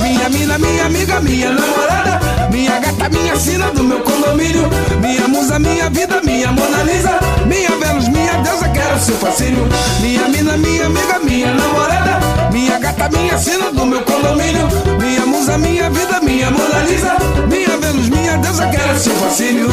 [0.00, 2.20] Minha mina, minha amiga, minha namorada.
[2.52, 4.70] Minha gata, minha sina do meu condomínio.
[5.00, 7.18] Minha musa, minha vida, minha Mona Lisa.
[7.44, 9.66] Minha Vênus, minha deusa, quero seu fascínio.
[10.00, 12.20] Minha mina, minha amiga, minha namorada.
[12.52, 14.68] Minha gata, minha sina do meu condomínio.
[15.00, 17.16] Minha musa, minha vida, minha Mona Lisa.
[17.48, 19.68] Minha Vênus, minha deusa, quero seu fascínio.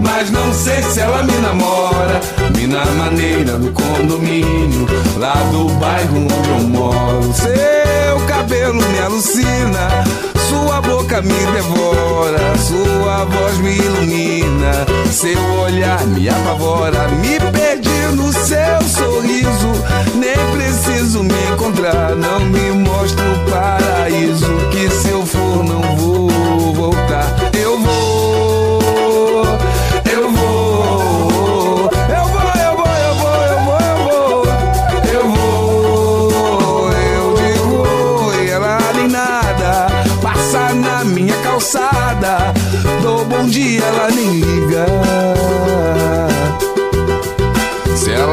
[0.00, 2.20] Mas não sei se ela me namora.
[2.56, 4.86] Mina maneira do condomínio,
[5.18, 7.32] lá do bairro onde eu moro.
[7.34, 10.04] Seu cabelo me alucina.
[10.48, 17.08] Sua boca me devora, sua voz me ilumina, seu olhar me apavora.
[17.08, 19.72] Me perdi no seu sorriso,
[20.14, 22.14] nem preciso me encontrar.
[22.14, 26.28] Não me mostra o paraíso, que se eu for não vou
[26.74, 27.26] voltar.
[27.58, 28.71] Eu vou,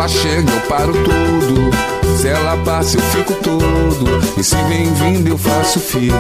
[0.09, 1.69] chega, eu paro tudo.
[2.17, 4.05] Se ela passa, eu fico todo.
[4.37, 6.15] E se vem vindo, eu faço figa.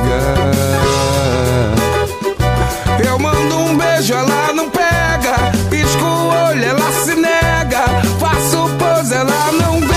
[3.05, 5.51] Eu mando um beijo, ela não pega.
[5.69, 7.83] Pisco o olho, ela se nega.
[8.19, 9.89] Faço pose, ela não vê.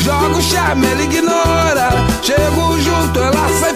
[0.00, 1.88] Jogo charme, ela ignora.
[2.22, 3.73] Chego junto, ela sai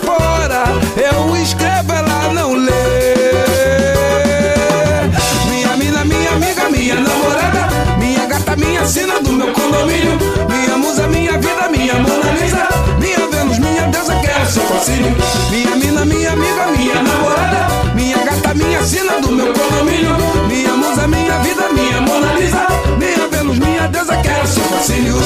[15.50, 17.68] Minha mina, minha amiga, minha namorada.
[17.94, 20.14] Minha gata, minha sina do meu condomínio.
[20.46, 22.66] Minha musa, minha vida, minha Mona Lisa.
[22.98, 25.16] Minha Vênus, minha deusa, quero seu fascínio.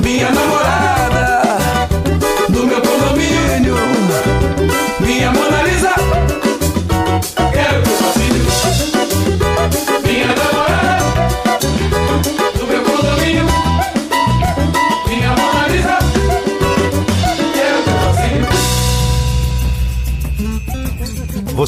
[0.00, 1.25] Minha namorada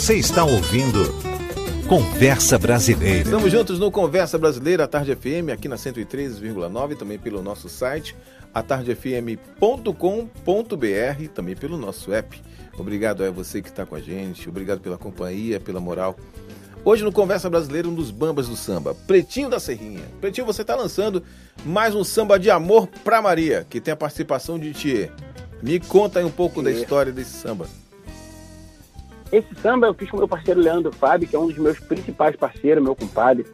[0.09, 1.14] Você está ouvindo
[1.87, 3.25] Conversa Brasileira.
[3.25, 8.16] Estamos juntos no Conversa Brasileira, a Tarde FM, aqui na 103,9, também pelo nosso site,
[8.55, 12.42] atardefm.com.br, também pelo nosso app.
[12.79, 16.16] Obrigado a você que está com a gente, obrigado pela companhia, pela moral.
[16.83, 20.07] Hoje no Conversa Brasileira, um dos bambas do samba, Pretinho da Serrinha.
[20.23, 21.23] Pretinho, você está lançando
[21.66, 25.12] mais um samba de amor pra Maria, que tem a participação de Thier.
[25.62, 27.68] Me conta aí um pouco da história desse samba.
[29.32, 32.34] Esse samba eu fiz com meu parceiro Leandro Fábio, que é um dos meus principais
[32.36, 33.44] parceiros, meu compadre.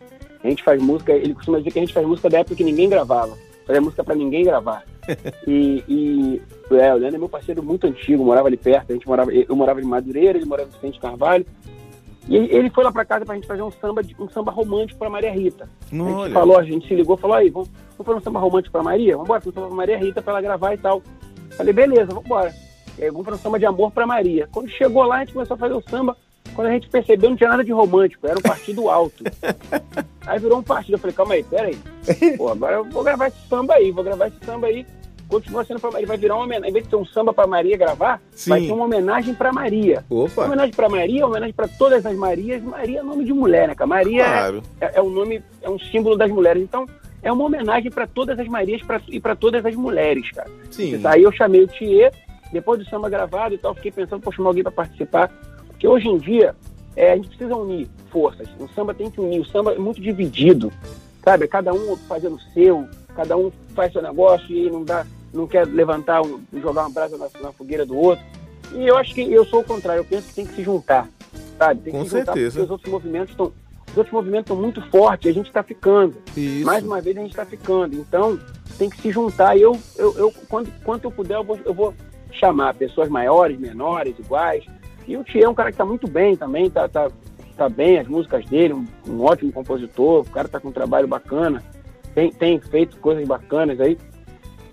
[0.42, 2.64] A gente faz música, ele costuma dizer que a gente faz música da época que
[2.64, 3.36] ninguém gravava.
[3.66, 4.84] fazer música pra ninguém gravar.
[5.48, 9.06] e, e é, o Leandro é meu parceiro muito antigo, morava ali perto, a gente
[9.06, 11.46] morava, eu morava em Madureira, ele morava em Vicente Carvalho.
[12.28, 15.10] E ele- foi lá pra casa pra gente fazer um samba, um samba romântico pra
[15.10, 15.68] Maria Rita.
[15.90, 16.32] A gente Olha.
[16.32, 19.12] falou, a gente se ligou, falou aí, vamos, vamos fazer um samba romântico pra Maria?
[19.12, 21.02] Vamos embora, fazer um samba pra Maria Rita pra ela gravar e tal.
[21.56, 22.52] Falei, beleza, vamos embora.
[22.98, 24.48] Vamos fazer um samba de amor pra Maria.
[24.52, 26.16] Quando chegou lá, a gente começou a fazer o samba.
[26.54, 29.24] Quando a gente percebeu, não tinha nada de romântico, era um partido alto.
[30.26, 30.94] aí virou um partido.
[30.94, 31.78] Eu falei, calma aí, peraí.
[32.36, 34.86] Pô, agora eu vou gravar esse samba aí, vou gravar esse samba aí.
[35.26, 36.68] Continua sendo pra Maria, vai virar uma homenagem.
[36.70, 38.66] Em vez de ter um samba pra Maria gravar, vai Sim.
[38.66, 40.04] ter uma homenagem pra Maria.
[40.08, 42.62] Uma Opa, homenagem pra Maria, uma homenagem pra todas as Marias.
[42.62, 43.88] Maria é nome de mulher, né, cara?
[43.88, 44.62] Maria é- claro.
[44.80, 46.62] é, é um nome, é um símbolo das mulheres.
[46.62, 46.86] Então,
[47.22, 50.50] é uma homenagem para todas as Marias pra, e para todas as mulheres, cara.
[50.70, 51.00] Sim.
[51.04, 52.12] Aí eu chamei o Thier,
[52.52, 55.30] depois do samba gravado e tal, fiquei pensando, pô, chamar alguém para participar.
[55.68, 56.54] Porque hoje em dia,
[56.96, 58.48] é, a gente precisa unir forças.
[58.58, 59.40] O samba tem que unir.
[59.40, 60.72] O samba é muito dividido,
[61.24, 61.48] sabe?
[61.48, 65.66] Cada um fazendo o seu, cada um faz seu negócio e não dá, não quer
[65.66, 68.24] levantar, um, jogar uma brasa na, na fogueira do outro.
[68.72, 70.00] E eu acho que eu sou o contrário.
[70.00, 71.08] Eu penso que tem que se juntar,
[71.58, 71.80] sabe?
[71.80, 72.50] Tem que Com se juntar certeza.
[72.50, 73.52] porque os outros movimentos estão
[73.94, 76.16] os outros movimentos estão muito fortes, a gente está ficando.
[76.36, 76.66] Isso.
[76.66, 77.94] Mais uma vez a gente está ficando.
[77.94, 78.36] Então,
[78.76, 79.56] tem que se juntar.
[79.56, 81.94] E eu, eu, eu quando, quando eu puder, eu vou, eu vou
[82.34, 84.64] chamar pessoas maiores, menores, iguais.
[85.06, 87.10] E o Thier é um cara que está muito bem também, tá, tá,
[87.56, 91.06] tá bem, as músicas dele, um, um ótimo compositor, o cara tá com um trabalho
[91.06, 91.62] bacana,
[92.14, 93.98] tem, tem feito coisas bacanas aí.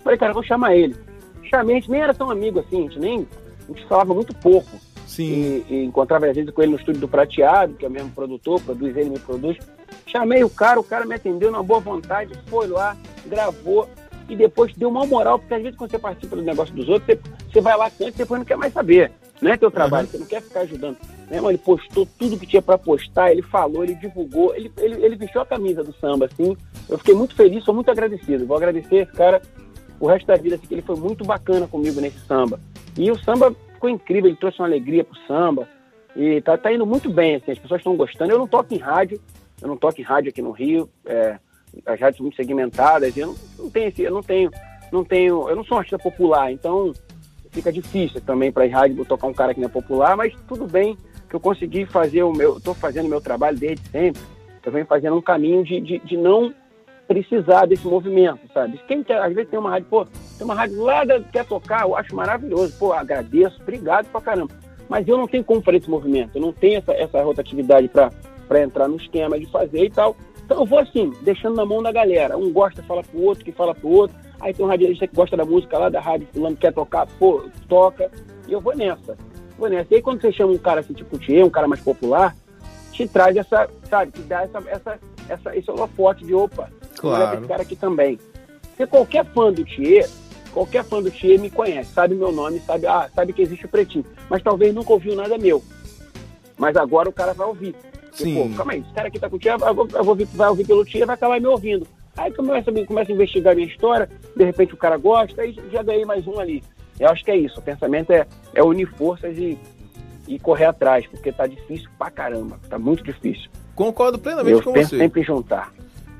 [0.02, 0.96] Falei, cara, vou chamar ele.
[1.44, 3.28] Chamei, a gente nem era tão amigo assim, a gente nem.
[3.68, 4.70] A gente falava muito pouco
[5.06, 5.64] Sim.
[5.68, 8.10] e, e encontrava às vezes com ele no estúdio do Prateado, que é o mesmo
[8.10, 9.58] produtor, produz ele, me produz.
[10.06, 12.96] Chamei o cara, o cara me atendeu na boa vontade, foi lá,
[13.26, 13.88] gravou
[14.32, 17.06] e depois deu uma moral, porque às vezes quando você participa do negócio dos outros,
[17.06, 17.20] você,
[17.52, 19.12] você vai lá canta e depois não quer mais saber.
[19.42, 20.96] Não é teu trabalho, você não quer ficar ajudando.
[21.28, 25.04] Meu irmão, ele postou tudo que tinha pra postar, ele falou, ele divulgou, ele, ele,
[25.04, 26.56] ele vestiu a camisa do samba, assim.
[26.88, 28.46] Eu fiquei muito feliz, sou muito agradecido.
[28.46, 29.42] Vou agradecer esse cara
[30.00, 32.58] o resto da vida, assim, que ele foi muito bacana comigo nesse samba.
[32.96, 35.68] E o samba ficou incrível, ele trouxe uma alegria pro samba.
[36.16, 38.32] E tá, tá indo muito bem, assim, as pessoas estão gostando.
[38.32, 39.20] Eu não toco em rádio,
[39.60, 41.38] eu não toco em rádio aqui no Rio, é,
[41.86, 44.50] as rádios muito segmentadas, eu não, não tenho esse, eu não tenho,
[44.92, 46.92] não tenho, eu não sou um artista popular, então
[47.50, 50.66] fica difícil também para as rádios tocar um cara que não é popular, mas tudo
[50.66, 50.96] bem
[51.28, 54.20] que eu consegui fazer o meu, estou fazendo o meu trabalho desde sempre,
[54.64, 56.54] eu venho fazendo um caminho de, de, de não
[57.06, 58.80] precisar desse movimento, sabe?
[58.86, 61.82] Quem quer, às vezes tem uma rádio, pô, tem uma rádio lá da, quer tocar,
[61.82, 64.54] eu acho maravilhoso, pô, agradeço, obrigado pra caramba.
[64.88, 68.62] Mas eu não tenho como fazer esse movimento, eu não tenho essa, essa rotatividade para
[68.62, 70.16] entrar no esquema de fazer e tal.
[70.52, 72.36] Então eu vou assim, deixando na mão da galera.
[72.36, 74.14] Um gosta, fala pro outro, que fala pro outro.
[74.38, 77.44] Aí tem um radialista que gosta da música lá da rádio, fulano quer tocar, pô,
[77.66, 78.10] toca.
[78.46, 79.16] E eu vou nessa.
[79.56, 79.86] Vou nessa.
[79.90, 82.36] E aí quando você chama um cara assim, tipo o um cara mais popular,
[82.90, 87.38] te traz essa, sabe, te dá essa, essa, essa, esse holofote de opa, Claro.
[87.38, 88.18] esse cara aqui também.
[88.68, 90.06] Porque qualquer fã do Thier,
[90.52, 93.70] qualquer fã do Thier me conhece, sabe meu nome, sabe, ah, sabe que existe o
[93.70, 95.62] Pretinho, mas talvez nunca ouviu nada meu.
[96.58, 97.74] Mas agora o cara vai ouvir.
[98.12, 98.34] Porque, Sim.
[98.50, 100.24] pô, calma aí, esse cara aqui tá com o Thier, eu vou, eu vou ouvir,
[100.34, 101.86] vai ouvir pelo Thier, vai acabar me ouvindo.
[102.16, 105.56] Aí começa, a- começa a investigar a minha história, de repente o cara gosta, aí
[105.72, 106.62] já ganhei mais um ali.
[107.00, 109.58] Eu acho que é isso, o pensamento é, é unir forças e,
[110.28, 113.48] e correr atrás, porque tá difícil pra caramba, tá muito difícil.
[113.74, 114.98] Concordo plenamente Eu com penso você.
[114.98, 115.72] sempre em juntar.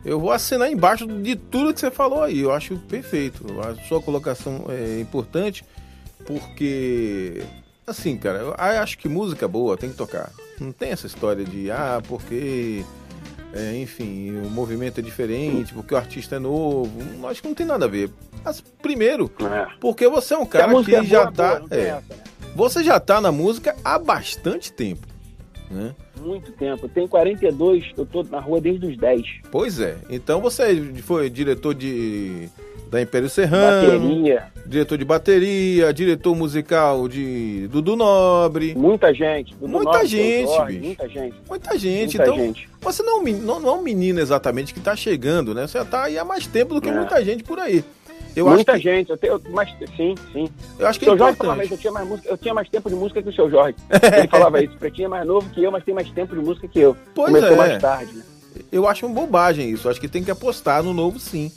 [0.02, 2.40] Eu vou assinar embaixo de tudo que você falou aí.
[2.40, 3.44] Eu acho perfeito.
[3.61, 5.62] A sua colocação é importante
[6.26, 7.42] porque,
[7.92, 10.31] assim, cara, eu acho que música boa tem que tocar.
[10.61, 12.85] Não tem essa história de, ah, porque,
[13.55, 16.90] é, enfim, o movimento é diferente, porque o artista é novo.
[17.29, 18.10] Acho que não tem nada a ver.
[18.44, 19.66] Mas, primeiro, É.
[19.81, 21.60] porque você é um cara que é já boa, tá.
[21.60, 22.02] boa, é, né?
[22.56, 25.06] você já tá na música há bastante tempo.
[25.71, 25.94] Né?
[26.21, 26.85] Muito tempo.
[26.85, 29.23] Eu tenho 42, eu tô na rua desde os 10.
[29.50, 29.96] Pois é.
[30.10, 32.48] Então você foi diretor de
[32.92, 39.54] da Império Serrano, Bateria, diretor de bateria, diretor musical de Dudu Nobre, muita gente.
[39.54, 40.84] Dudu Muita Nobre, gente, Jorge, bicho.
[40.86, 41.34] Muita gente.
[41.48, 42.16] muita gente.
[42.18, 42.68] Muita então gente.
[42.82, 45.66] você não, é um não, não é um menino exatamente que tá chegando, né?
[45.66, 46.92] Você já tá aí há mais tempo do que É.
[46.92, 47.82] muita gente por aí.
[48.36, 49.08] Eu muita acho que, gente.
[49.10, 50.48] Eu tenho, eu- mas, sim, sim.
[50.78, 52.52] eu acho que O seu é Jorge falava isso, eu tinha, mais música, eu tinha
[52.54, 53.76] mais tempo de música que o seu Jorge.
[54.18, 54.74] Ele falava isso.
[54.74, 56.94] O Pretinho é mais novo que eu, mas tem mais tempo de música que eu.
[57.14, 57.56] Pois Começou é.
[57.56, 58.22] mais tarde, né?
[58.70, 59.86] Eu acho uma bobagem isso.
[59.86, 61.50] Eu acho que tem que apostar no novo sim.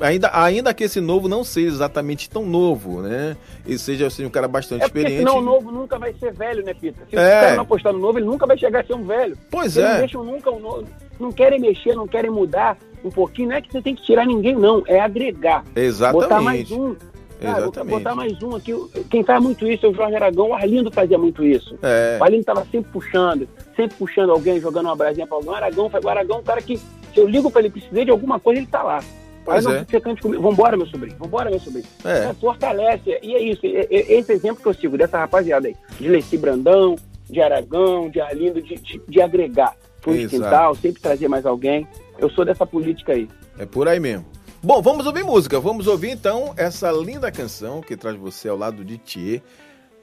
[0.00, 3.36] Ainda, ainda que esse novo não seja exatamente tão novo, né?
[3.66, 5.18] Ele seja assim, um cara bastante É experiente.
[5.18, 7.00] senão o novo nunca vai ser velho, né, Pita?
[7.08, 7.18] Se É.
[7.18, 9.36] o cara não apostar no novo, ele nunca vai chegar a ser um velho.
[9.50, 9.98] Pois Eles não é.
[10.00, 10.84] deixam nunca o novo.
[11.18, 13.48] Não querem mexer, não querem mudar um pouquinho.
[13.48, 14.82] Não é que você tem que tirar ninguém, não.
[14.86, 15.64] É agregar.
[16.12, 16.74] Botar mais Exatamente.
[16.74, 16.96] um.
[17.40, 17.94] Cara, Exatamente.
[17.94, 18.74] botar mais um aqui.
[19.10, 20.48] Quem faz muito isso é o Jorge Aragão.
[20.50, 21.78] O Arlindo fazia muito isso.
[21.82, 22.16] É.
[22.20, 25.50] O Arlindo estava sempre puxando, sempre puxando alguém, jogando uma brasinha para alguém.
[25.50, 26.84] O Aragão, o Aragão é um cara que, se
[27.16, 29.02] eu ligo para ele precisar de alguma coisa, ele tá lá.
[29.46, 29.84] Pois Aí não, é.
[29.84, 30.42] você cante comigo.
[30.42, 31.16] Vambora, meu sobrinho.
[31.18, 31.86] Vambora, meu sobrinho.
[32.04, 32.30] É.
[32.30, 33.18] É, fortalece.
[33.22, 33.60] E é isso.
[33.64, 35.76] é- é esse exemplo que eu sigo dessa rapaziada aí.
[36.00, 36.96] De Leci Brandão,
[37.30, 39.74] de Aragão, de Arlindo, de, de, de agregar.
[40.04, 40.28] De Exato.
[40.42, 41.86] quintal, sempre trazer mais alguém.
[42.18, 43.28] Eu sou dessa política aí.
[43.58, 44.26] É por aí mesmo.
[44.62, 45.60] Bom, vamos ouvir música.
[45.60, 49.42] Vamos ouvir então essa linda canção que traz você ao lado de Thier.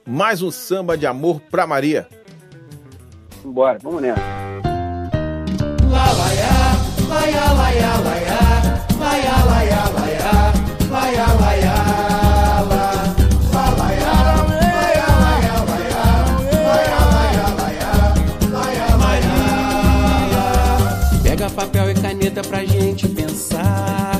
[0.06, 2.08] Mais um samba de amor pra Maria.
[3.42, 4.20] Vambora, vamos nessa.
[7.08, 8.33] Pega
[22.24, 24.18] caneta pra gente pensar.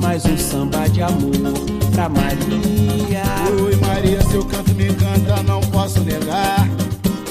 [0.00, 1.54] Mais um samba de amor
[1.92, 3.22] pra Maria.
[3.62, 6.68] Oi Maria, seu canto me encanta, não posso negar.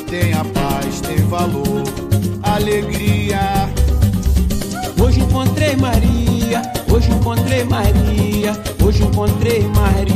[0.10, 1.84] Tem a paz, tem valor,
[2.42, 3.70] alegria.
[5.02, 10.14] Hoje encontrei Maria, hoje encontrei Maria, hoje encontrei Maria.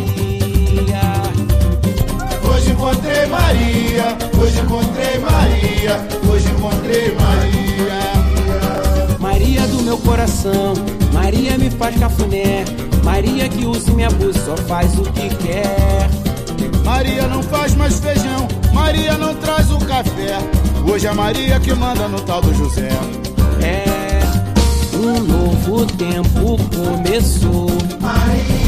[2.50, 7.67] Hoje encontrei Maria, hoje encontrei Maria, hoje encontrei Maria.
[9.88, 10.74] Maria meu coração,
[11.14, 12.66] Maria me faz cafuné.
[13.06, 16.10] Maria que usa e me abusa, só faz o que quer.
[16.84, 20.40] Maria não faz mais feijão, Maria não traz o café.
[20.86, 22.90] Hoje é Maria que manda no tal do José.
[23.62, 24.20] É,
[24.94, 27.70] um novo tempo começou.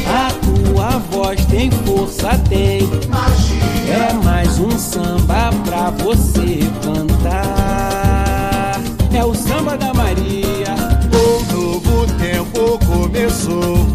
[0.07, 0.31] A
[0.71, 2.89] tua voz tem força, tem.
[3.89, 8.79] É mais um samba pra você cantar.
[9.13, 10.58] É o samba da Maria.
[13.29, 13.85] Tempo começou.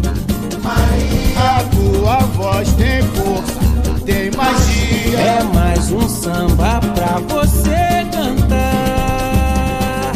[1.37, 3.59] A tua voz tem força,
[4.05, 5.19] tem magia.
[5.19, 10.13] É mais um samba pra você cantar.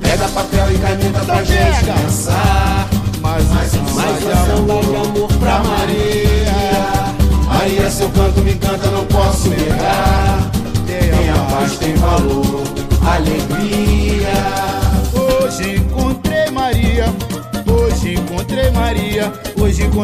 [0.00, 2.88] Pega papel e caneta pra gente pensar.
[3.20, 7.14] Mais um samba Mais de um samba amor de amor pra pra Maria.
[7.46, 10.53] Maria, seu canto me encanta, não posso negar.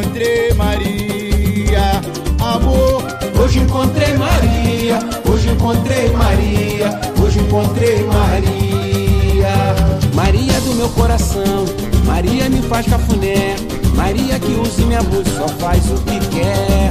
[0.00, 2.00] Encontrei Maria.
[2.40, 3.02] Amor,
[3.38, 4.98] Hoje encontrei Maria,
[5.28, 9.74] hoje encontrei Maria, hoje encontrei Maria.
[10.14, 11.64] Maria do meu coração,
[12.04, 13.56] Maria me faz cafuné.
[13.94, 14.94] Maria que usa e me
[15.36, 16.90] só faz o que quer.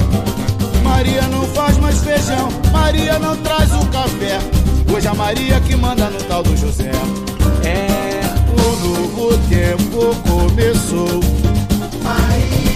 [0.82, 4.38] Maria não faz mais feijão, Maria não traz o café.
[4.92, 6.90] Hoje a Maria que manda no tal do José.
[7.64, 11.49] É, O novo tempo começou.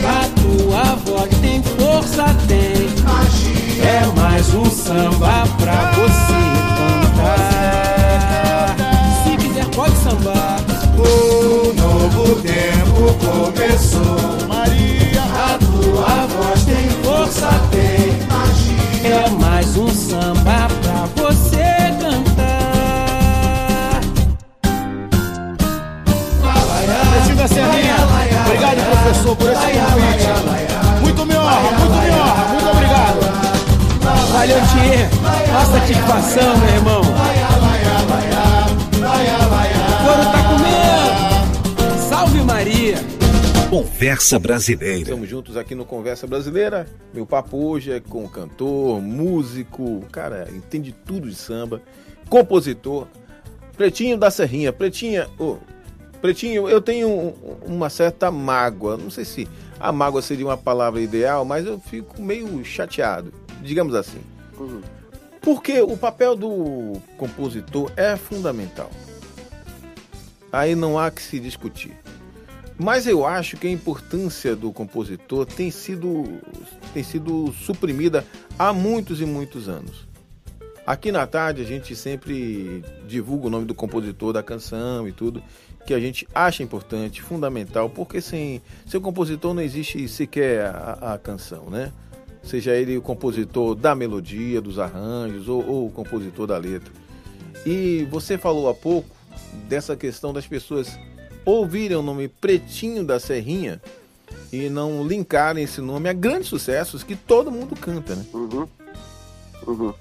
[0.05, 2.85] A tua voz tem força, tem.
[3.87, 6.64] É mais um samba pra você
[29.05, 31.03] professor, por esse convite.
[31.03, 32.45] Muito me honra, muito me honra.
[32.53, 33.21] Muito obrigado.
[34.33, 35.53] Valeu, Tiê.
[35.53, 37.03] Nossa satisfação, meu irmão.
[40.05, 42.09] Couro tá comendo.
[42.09, 42.97] Salve Maria.
[43.69, 45.03] Conversa Brasileira.
[45.03, 46.87] Estamos juntos aqui no Conversa Brasileira.
[47.13, 51.83] Meu papo hoje é com cantor, músico, cara, entende tudo de samba,
[52.29, 53.07] compositor,
[53.77, 54.73] Pretinho da Serrinha.
[54.73, 55.57] Pretinha, ô,
[56.25, 57.35] Pretinho, eu tenho um-
[57.67, 58.97] uma certa mágoa.
[58.97, 59.47] Não sei se
[59.79, 64.23] a mágoa seria uma palavra ideal, mas eu fico meio chateado, digamos assim.
[65.43, 68.91] Porque o papel do compositor é fundamental.
[70.51, 71.93] Aí não há que se discutir.
[72.79, 76.25] Mas eu acho que a importância do compositor tem sido,
[76.95, 78.25] tem sido suprimida
[78.59, 80.07] há muitos e muitos anos.
[80.87, 85.43] Aqui na tarde a gente sempre divulga o nome do compositor da canção e tudo,
[85.87, 88.63] que a gente acha importante, fundamental, porque sem,
[88.93, 91.93] o compositor não existe sequer a, a canção, né?
[92.43, 96.93] Seja ele o compositor da melodia, dos arranjos ou, ou o compositor da letra.
[97.65, 99.09] E você falou há pouco
[99.69, 100.99] dessa questão das pessoas
[101.45, 103.81] ouvirem o nome Pretinho da Serrinha
[104.53, 108.25] e não linkarem esse nome a grandes sucessos que todo mundo canta, né?
[108.33, 108.69] Uhum.
[109.67, 109.95] Uhum.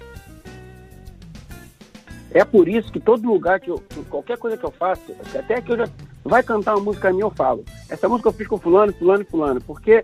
[2.34, 3.80] É por isso que todo lugar que eu.
[4.10, 5.88] Qualquer coisa que eu faço, até que eu já.
[6.24, 7.64] Vai cantar uma música minha, eu falo.
[7.88, 9.60] Essa música eu fiz com fulano, fulano e fulano.
[9.60, 10.02] Porque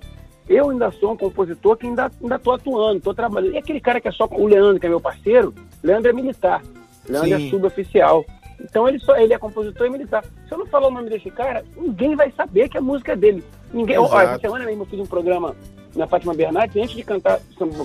[0.48, 3.54] eu ainda sou um compositor que ainda, ainda tô atuando, tô trabalhando.
[3.54, 4.28] E aquele cara que é só.
[4.30, 5.52] O Leandro, que é meu parceiro,
[5.82, 6.62] Leandro é militar.
[7.08, 7.46] Leandro Sim.
[7.46, 8.24] é suboficial.
[8.60, 10.24] Então ele só ele é compositor e militar.
[10.46, 13.16] Se eu não falar o nome desse cara, ninguém vai saber que a música é
[13.16, 13.42] dele.
[13.72, 14.14] Ninguém, Exato.
[14.14, 15.56] ó, essa semana mesmo eu fiz um programa
[15.96, 17.40] na Fátima Bernardes, antes de cantar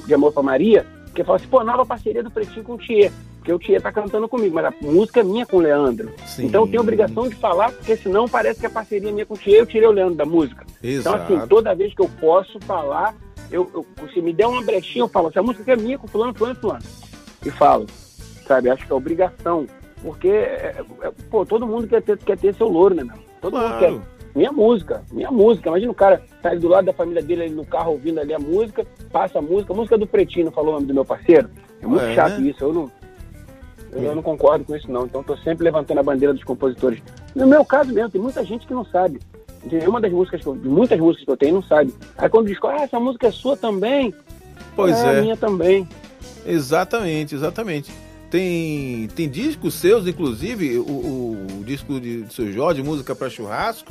[0.06, 2.78] de Amor pra Maria, que eu falei assim, pô, nova parceria do Pretinho com o
[2.78, 3.12] Thier,
[3.46, 6.12] porque o Thier tá cantando comigo, mas a música é minha com o Leandro.
[6.26, 6.48] Sim.
[6.48, 9.36] Então eu tenho obrigação de falar, porque senão parece que a parceria é minha com
[9.36, 10.66] o Thier, eu tirei o Leandro da música.
[10.82, 11.26] Exato.
[11.32, 13.14] Então, assim, toda vez que eu posso falar,
[13.52, 16.34] eu, eu- se me der uma brechinha, eu falo, essa música é minha com fulano,
[16.34, 16.82] fulano, fulano.
[17.46, 17.86] E falo,
[18.48, 18.68] sabe?
[18.72, 19.68] Acho que é obrigação.
[20.02, 23.16] Porque, é, é, pô, todo mundo quer ter, quer ter seu louro, né, meu?
[23.42, 23.90] Todo mundo quer.
[23.92, 24.02] Claro.
[24.36, 25.70] Minha música, minha música.
[25.70, 28.40] Imagina o cara ali do lado da família dele ali no carro ouvindo ali a
[28.40, 31.48] música, passa a música, a música do Pretinho, falou o nome do meu parceiro.
[31.82, 32.50] É muito É, chato né?
[32.50, 32.92] isso, eu não.
[33.96, 35.06] Eu, não concordo com isso, não.
[35.06, 37.02] Então, tô sempre levantando a bandeira dos compositores.
[37.34, 39.20] No meu caso mesmo, tem muita gente que não sabe.
[39.64, 39.90] Entendeu?
[39.90, 41.94] Uma das músicas que eu, de muitas músicas que eu tenho não sabe.
[42.18, 44.14] Aí quando diz, ah, essa música é sua também.
[44.76, 45.16] Pois é.
[45.16, 45.18] é.
[45.18, 45.88] a minha também.
[46.46, 47.92] Exatamente, exatamente.
[48.30, 53.30] Tem, tem discos seus, inclusive, o, o- o disco de, de seu Jorge, Música para
[53.30, 53.90] Churrasco,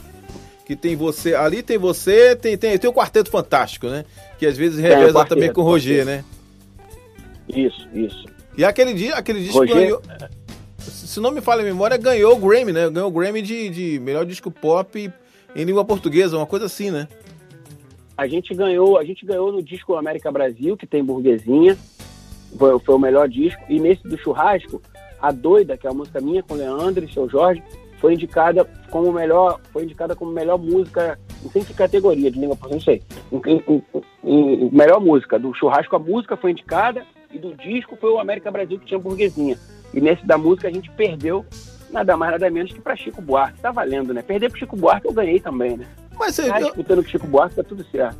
[0.66, 4.04] que tem você, ali tem você, tem, tem, tem o Quarteto Fantástico, né?
[4.38, 6.24] Que às vezes reveza quarteto, também com o Roger, né?
[7.48, 8.24] Isso, isso.
[8.56, 10.02] E aquele dia, aquele disco Roger- ganhou.
[10.78, 12.88] Se não me falha a memória, ganhou o Grammy, né?
[12.90, 15.10] Ganhou o Grammy de, de melhor disco pop
[15.56, 17.08] em língua portuguesa, uma coisa assim, né?
[18.16, 21.76] A gente ganhou, a gente ganhou no disco América Brasil, que tem burguesinha.
[22.58, 23.60] Foi, foi o melhor disco.
[23.68, 24.80] E nesse do churrasco,
[25.20, 27.62] a doida, que é a música minha com Leandro e seu Jorge,
[28.00, 32.54] foi indicada como melhor, foi indicada como melhor música, não sei que categoria de língua
[32.56, 33.02] portuguesa,
[33.32, 33.52] não sei.
[33.52, 33.82] Em-
[34.24, 35.38] em- em melhor música.
[35.38, 37.04] Do churrasco a música foi indicada
[37.34, 39.58] e do disco foi o América Brasil que tinha burguesinha.
[39.92, 41.44] E nesse da música a gente perdeu
[41.90, 43.60] nada mais nada menos que para Chico Buarque.
[43.60, 44.22] Tá valendo, né?
[44.22, 45.86] Perder pro Chico Buarque eu ganhei também, né?
[46.18, 48.16] Mas eu, Tá eu, disputando com Chico Buarque, tá tudo certo.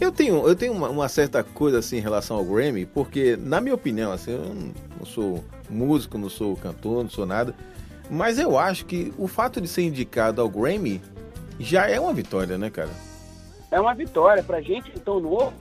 [0.00, 3.60] eu tenho, eu tenho uma, uma certa coisa assim em relação ao Grammy, porque, na
[3.60, 7.54] minha opinião, assim, eu não sou músico, não sou cantor, não sou nada,
[8.10, 11.00] mas eu acho que o fato de ser indicado ao Grammy
[11.58, 12.90] já é uma vitória, né, cara?
[13.70, 15.52] é uma vitória pra gente que tão novo.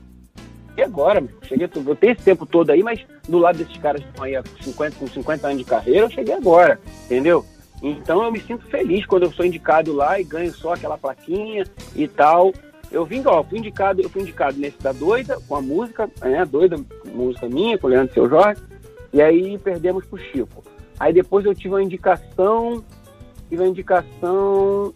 [0.80, 1.32] E agora, meu?
[1.42, 4.34] Cheguei, eu tenho esse tempo todo aí, mas do lado desses caras que estão aí
[4.34, 7.46] há 50, com 50 anos de carreira, eu cheguei agora, entendeu?
[7.84, 11.66] Então eu me sinto feliz quando eu sou indicado lá e ganho só aquela plaquinha
[11.94, 12.54] e tal.
[12.90, 16.46] Eu vim, ó, fui indicado, eu fui indicado nesse da Doida, com a música, né?
[16.46, 16.78] Doida,
[17.14, 18.62] música minha, com o Leandro Seu Jorge,
[19.12, 20.64] e aí perdemos pro Chico.
[20.98, 22.82] Aí depois eu tive uma indicação,
[23.50, 24.94] tive uma indicação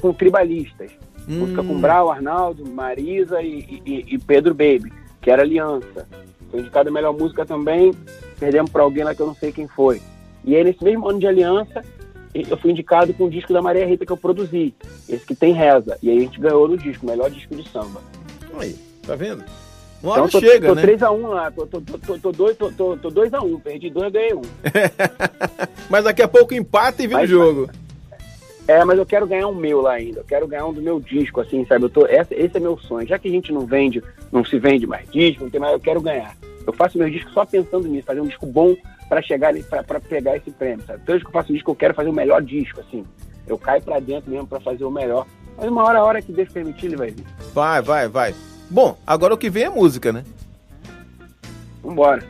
[0.00, 0.92] com tribalistas.
[1.28, 6.06] Música com Brau, Arnaldo, Marisa e, e- e Pedro Baby, que era Aliança.
[6.50, 7.92] Foi indicada a melhor música também,
[8.38, 10.00] perdemos para alguém lá que eu não sei quem foi.
[10.44, 11.84] E aí, nesse mesmo ano de Aliança,
[12.34, 14.74] eu fui indicado com o disco da Maria Rita que eu produzi,
[15.08, 15.96] esse que tem reza.
[16.02, 18.00] E aí a gente ganhou no disco, melhor disco de samba.
[18.58, 18.74] Aí,
[19.06, 19.44] tá vendo?
[20.02, 20.82] Uma hora Então tô, chega, tô né?
[20.82, 23.60] 3x1 lá, tô 2x1, tô, tô, tô, tô, dois- tô, tô, tô 2 a 1,
[23.60, 24.42] perdi 2, ganhei 1.
[25.88, 27.70] Mas daqui a pouco empata e vira o Mas- jogo.
[28.66, 30.20] É, mas eu quero ganhar um meu lá ainda.
[30.20, 31.84] Eu quero ganhar um do meu disco, assim, sabe?
[31.84, 33.06] Eu tô, essa, esse é meu sonho.
[33.06, 35.80] Já que a gente não vende, não se vende mais disco, não tem mais, eu
[35.80, 36.36] quero ganhar.
[36.66, 38.76] Eu faço meu disco só pensando nisso, fazer um disco bom
[39.08, 39.52] pra chegar
[39.86, 41.02] para pegar esse prêmio, sabe?
[41.04, 43.04] Vez que eu faço um disco, eu quero fazer o melhor disco, assim.
[43.46, 45.26] Eu caio pra dentro mesmo pra fazer o melhor.
[45.56, 47.26] Mas uma hora, a hora que Deus permitir, ele vai vir.
[47.52, 48.34] Vai, vai, vai.
[48.70, 50.24] Bom, agora o que vem é música, né?
[51.82, 52.24] Vambora.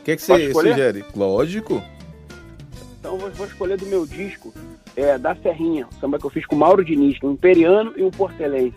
[0.00, 1.04] O que, é que você sugere?
[1.16, 1.82] Lógico.
[3.00, 4.52] Então eu vou, vou escolher do meu disco,
[4.96, 8.10] é, da Serrinha, samba que eu fiz com o Mauro Diniz, um imperiano e um
[8.10, 8.74] portelense.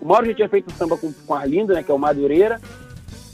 [0.00, 2.60] O Mauro já tinha feito um samba com, com Arlindo, né, que é o Madureira,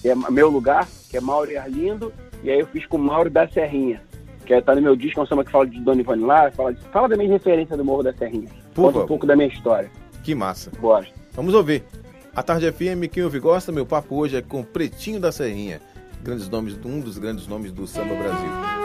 [0.01, 2.13] que é meu lugar, que é Mauro e Arlindo,
[2.43, 4.03] e aí eu fiz com o Mauro da Serrinha,
[4.47, 6.51] que é, tá no meu disco, é um samba que fala de Dona Ivone Lara,
[6.53, 8.49] fala, de- fala da minha referência do Morro da Serrinha.
[8.75, 9.91] Por Conta um pouco da minha história.
[10.23, 10.71] Que massa.
[10.81, 11.07] Bora.
[11.33, 11.85] Vamos ouvir.
[12.35, 15.81] A Tarde FM, quem ouve gosta, meu papo hoje é com Pretinho da Serrinha.
[16.23, 18.84] Grandes nomes, um dos grandes nomes do samba Brasil.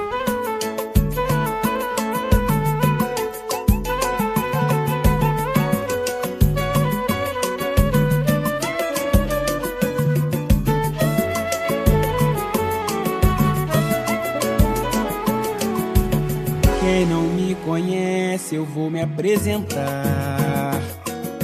[19.19, 20.81] Apresentar.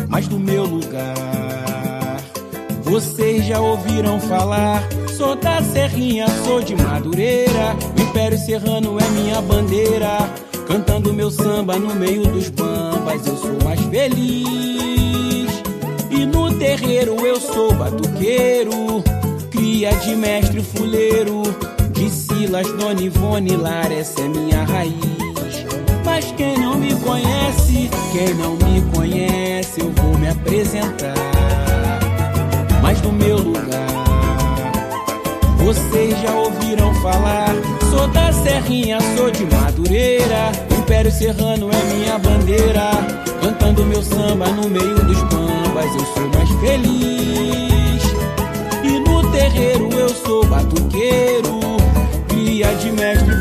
[0.07, 2.21] Mas do meu lugar,
[2.83, 4.81] vocês já ouviram falar.
[5.17, 7.75] Sou da Serrinha, sou de Madureira.
[7.97, 10.17] O Império Serrano é minha bandeira.
[10.65, 15.51] Cantando meu samba no meio dos bambas, eu sou mais feliz.
[16.09, 19.03] E no terreiro eu sou batuqueiro,
[19.51, 21.43] cria de mestre fuleiro.
[21.91, 25.14] De Silas, Dona Ivone Lara, essa é minha raiz.
[26.37, 31.13] Quem não me conhece, quem não me conhece, eu vou me apresentar.
[32.81, 33.87] Mas do meu lugar,
[35.57, 37.55] vocês já ouviram falar.
[37.89, 40.51] Sou da Serrinha, sou de Madureira.
[40.77, 42.91] Império Serrano é minha bandeira.
[43.41, 48.03] Cantando meu samba no meio dos bambas eu sou mais feliz.
[48.83, 51.59] E no terreiro eu sou batuqueiro,
[52.27, 53.34] cria de mestre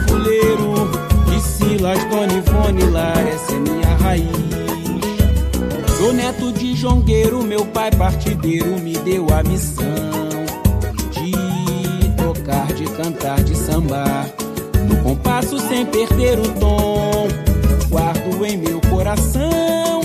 [1.85, 4.27] de Silas, Dona Ivone Lara, essa é minha raiz.
[5.99, 9.85] Sou neto de jongueiro, meu pai partideiro me deu a missão
[11.11, 11.33] de
[12.17, 14.27] tocar, de cantar, de sambar.
[14.89, 17.29] No compasso sem perder o tom,
[17.89, 20.01] guardo em meu coração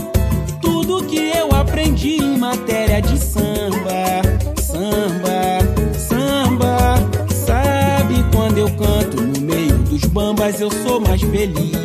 [0.61, 3.49] tudo que eu aprendi em matéria de samba,
[10.40, 11.78] bambas eu sou mais feliz.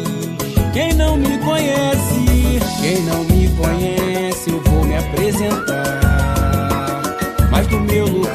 [0.73, 5.83] Quem não me conhece, quem não me conhece, eu vou me apresentar.
[7.51, 8.33] Mas do meu lugar,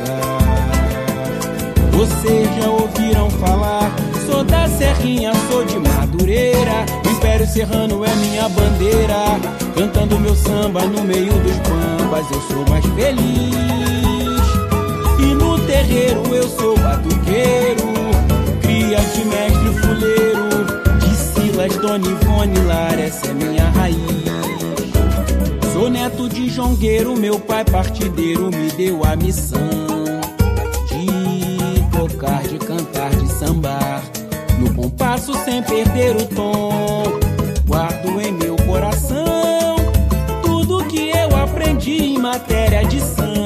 [1.92, 3.96] vocês já ouviram falar.
[4.26, 6.86] Sou da Serrinha, sou de Madureira.
[7.06, 9.40] O Império Serrano é minha bandeira.
[9.76, 13.56] Cantando meu samba no meio dos bambas, eu sou mais feliz.
[15.20, 17.84] E no terreiro eu sou batuqueiro,
[18.62, 19.59] cria de mestre
[22.00, 23.98] Dona Ivone Lara, essa é minha raiz.
[25.74, 29.60] Sou neto de jongueiro, meu pai partideiro me deu a missão
[30.88, 34.02] de tocar, de cantar, de sambar.
[34.60, 37.20] No compasso sem perder o tom,
[37.66, 39.76] guardo em meu coração
[40.42, 43.39] tudo que eu aprendi em matéria de samba,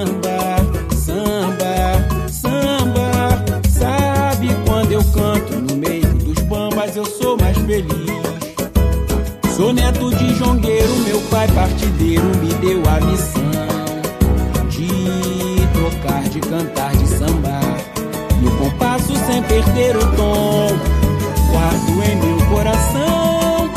[9.63, 13.41] Sou neto de jongueiro, meu pai partideiro me deu a missão
[14.69, 14.89] de
[15.71, 17.77] tocar, de cantar, de sambar.
[18.41, 20.67] No compasso sem perder o tom,
[21.49, 23.69] guardo em meu coração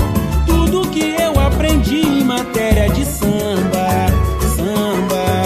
[0.44, 4.08] tudo que eu aprendi em matéria de samba,
[4.56, 5.44] samba,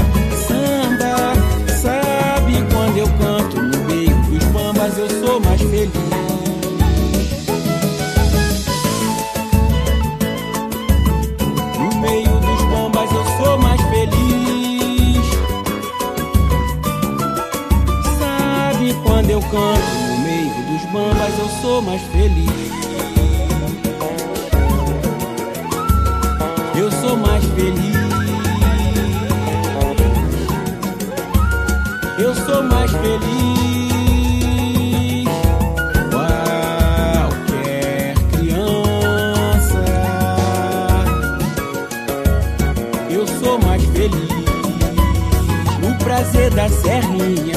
[0.48, 1.34] samba.
[1.82, 6.09] Sabe quando eu canto no meio dos bambas eu sou mais feliz.
[20.92, 22.50] Bambas eu sou mais feliz.
[26.76, 28.00] Eu sou mais feliz.
[32.18, 33.20] Eu sou mais feliz.
[36.10, 39.84] Qualquer criança
[43.10, 44.28] eu sou mais feliz
[45.80, 47.49] no prazer da serrinha.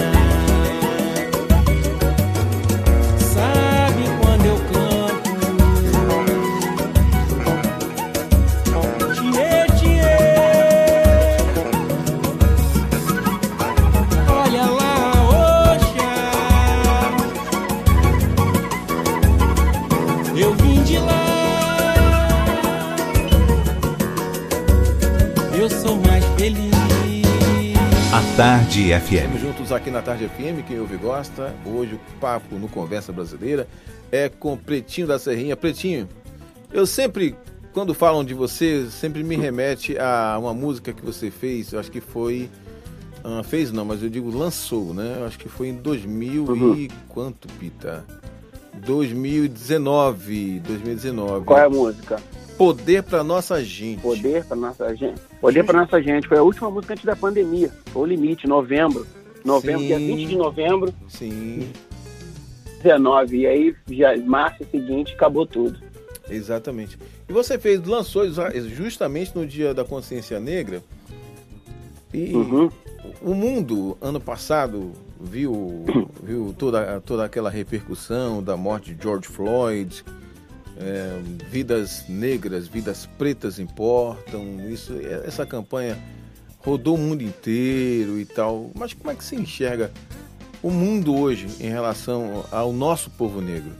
[28.35, 29.39] Tarde Estamos FM.
[29.39, 31.53] juntos aqui na Tarde FM, quem ouve gosta.
[31.63, 33.67] Hoje o papo no Conversa Brasileira
[34.11, 35.55] é com Pretinho da Serrinha.
[35.55, 36.09] Pretinho,
[36.71, 37.35] eu sempre,
[37.73, 41.91] quando falam de você, sempre me remete a uma música que você fez, eu acho
[41.91, 42.49] que foi...
[43.23, 45.17] ah, fez não, mas eu digo lançou, né?
[45.19, 46.89] Eu acho que foi em 2000 e...
[47.09, 48.03] quanto, Pita?
[48.83, 51.45] 2019, 2019.
[51.45, 52.19] Qual é a música?
[52.57, 54.01] Poder pra nossa gente.
[54.01, 55.21] Poder para nossa gente.
[55.43, 56.25] Poder para nossa gente.
[56.25, 57.69] Foi a última música antes da pandemia.
[57.87, 59.05] Foi o limite, novembro.
[59.43, 59.87] Novembro, Sim.
[59.87, 61.69] dia 20 de novembro, Sim,
[62.81, 63.39] 19.
[63.39, 65.77] E aí, já, março seguinte, acabou tudo.
[66.29, 66.97] exatamente.
[67.27, 68.23] E você fez, lançou
[68.69, 70.81] justamente no Dia da Consciência Negra.
[72.13, 72.69] E Uhum.
[73.21, 75.83] o mundo, ano passado, viu,
[76.23, 80.05] viu toda, toda aquela repercussão da morte de George Floyd.
[80.77, 81.19] É,
[81.49, 84.69] vidas negras, vidas pretas importam.
[84.69, 84.93] Isso,
[85.25, 85.97] essa campanha
[86.59, 88.71] rodou o mundo inteiro e tal.
[88.75, 89.91] Mas como é que você enxerga
[90.61, 93.71] o mundo hoje em relação ao nosso povo negro?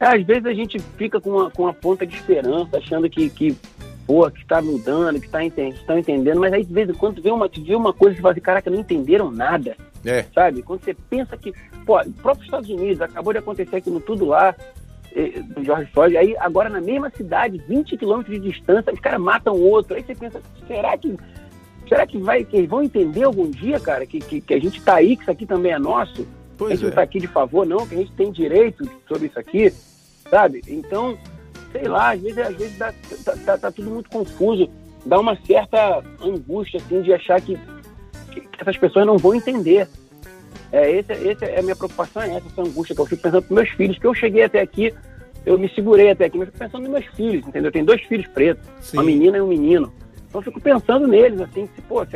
[0.00, 3.28] É, às vezes a gente fica com uma, com uma ponta de esperança, achando que,
[3.28, 3.56] que
[4.06, 7.30] pô, que está mudando, que está estão entendendo, mas aí de vez em quando vê
[7.30, 10.62] uma, vê uma coisa e fala assim, caraca, não entenderam nada, É, sabe?
[10.62, 11.52] Quando você pensa que,
[11.84, 14.54] pô, o próprio Estados Unidos, acabou de acontecer aquilo tudo lá,
[15.14, 19.20] eh, do George Floyd, aí agora na mesma cidade, 20 quilômetros de distância, os caras
[19.20, 21.16] matam o outro, aí você pensa, será que
[21.88, 24.80] será que vai que eles vão entender algum dia, cara, que, que, que a gente
[24.80, 26.22] tá aí, que isso aqui também é nosso?
[26.22, 26.26] a
[26.56, 27.04] pois gente não tá é.
[27.04, 29.72] aqui de favor, não, que a gente tem direito sobre isso aqui,
[30.30, 30.62] sabe?
[30.68, 31.16] Então,
[31.72, 32.92] sei lá, às vezes, às vezes dá-
[33.24, 34.68] tá, tá- tá tudo muito confuso.
[35.06, 37.56] dá uma certa angústia, assim, de achar que,
[38.30, 39.88] que essas pessoas não vão entender.
[40.72, 43.42] É, esse, esse é a minha preocupação, é essa, essa angústia que eu fico pensando
[43.42, 44.94] para meus filhos, que eu cheguei até aqui,
[45.44, 47.68] eu me segurei até aqui, mas fico pensando nos meus filhos, entendeu?
[47.68, 48.98] Eu tenho dois filhos pretos, Sim.
[48.98, 49.92] uma menina e um menino.
[50.28, 52.06] Então eu fico pensando neles, assim, se, pô,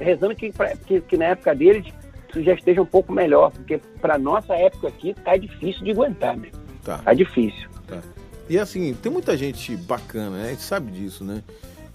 [0.00, 0.52] rezando que,
[0.86, 1.86] que, que na época deles
[2.30, 6.36] isso já esteja um pouco melhor, porque para nossa época aqui tá difícil de aguentar,
[6.36, 6.48] né?
[6.84, 6.98] Tá.
[6.98, 7.68] Tá difícil.
[7.86, 8.00] Tá.
[8.48, 10.46] E assim, tem muita gente bacana, né?
[10.46, 11.42] A gente sabe disso, né?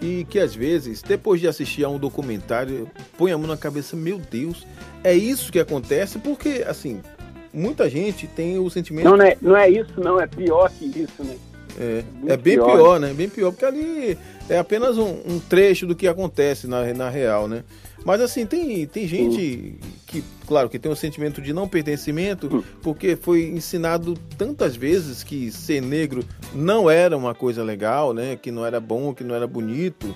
[0.00, 3.96] E que às vezes, depois de assistir a um documentário, põe a mão na cabeça,
[3.96, 4.66] meu Deus,
[5.02, 7.00] é isso que acontece, porque assim,
[7.52, 9.04] muita gente tem o sentimento.
[9.04, 11.36] Não, não é, não é isso, não, é pior que isso, né?
[11.78, 12.72] É, Muito é bem pior.
[12.72, 13.12] pior, né?
[13.12, 14.18] Bem pior, porque ali
[14.48, 17.64] é apenas um, um trecho do que acontece na, na real, né?
[18.04, 23.16] Mas assim, tem, tem gente que, claro, que tem um sentimento de não pertencimento, porque
[23.16, 26.22] foi ensinado tantas vezes que ser negro
[26.54, 28.36] não era uma coisa legal, né?
[28.36, 30.14] Que não era bom, que não era bonito,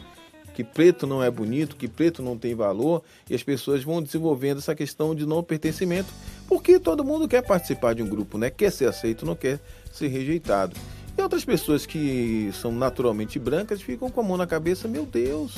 [0.54, 4.58] que preto não é bonito, que preto não tem valor, e as pessoas vão desenvolvendo
[4.58, 6.12] essa questão de não pertencimento,
[6.46, 8.50] porque todo mundo quer participar de um grupo, né?
[8.50, 9.60] Quer ser aceito, não quer
[9.90, 10.76] ser rejeitado.
[11.16, 15.56] E outras pessoas que são naturalmente brancas ficam com a mão na cabeça, meu Deus,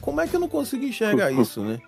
[0.00, 1.78] como é que eu não consegui enxergar isso, né?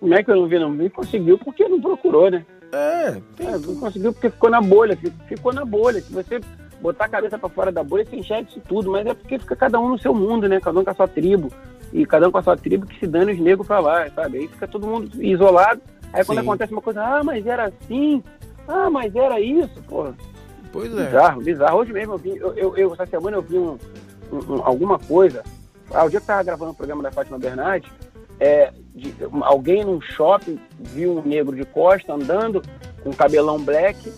[0.00, 0.58] Como é que eu não vi?
[0.58, 2.44] Não vi, conseguiu porque não procurou, né?
[2.72, 6.00] É, tem É, não conseguiu porque ficou na bolha, fi- ficou na bolha.
[6.00, 6.40] Se você
[6.80, 9.54] botar a cabeça para fora da bolha, você enxerga isso tudo, mas é porque fica
[9.56, 10.60] cada um no seu mundo, né?
[10.60, 11.50] Cada um com a sua tribo.
[11.92, 14.38] E cada um com a sua tribo que se dane os negros pra lá, sabe?
[14.38, 15.80] Aí fica todo mundo isolado.
[16.12, 16.44] Aí quando Sim.
[16.44, 18.22] acontece uma coisa, ah, mas era assim,
[18.66, 20.08] ah, mas era isso, pô.
[20.72, 21.04] Pois é.
[21.06, 21.78] Bizarro, bizarro.
[21.78, 23.78] Hoje mesmo eu vi, eu, eu, eu- essa semana eu vi um,
[24.32, 25.44] um- um- alguma coisa.
[25.94, 27.90] Ah, o dia que eu tava gravando o programa da Fátima Bernardes,
[28.40, 32.60] é, de- alguém num shopping viu um negro de costa andando
[33.02, 34.12] com cabelão black,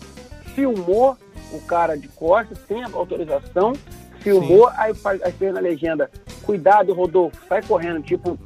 [0.55, 1.15] filmou
[1.53, 3.73] o cara de costa sem autorização,
[4.19, 6.09] filmou, aí faz, aí fez na legenda,
[6.43, 8.39] cuidado, Rodolfo, sai correndo, tipo, o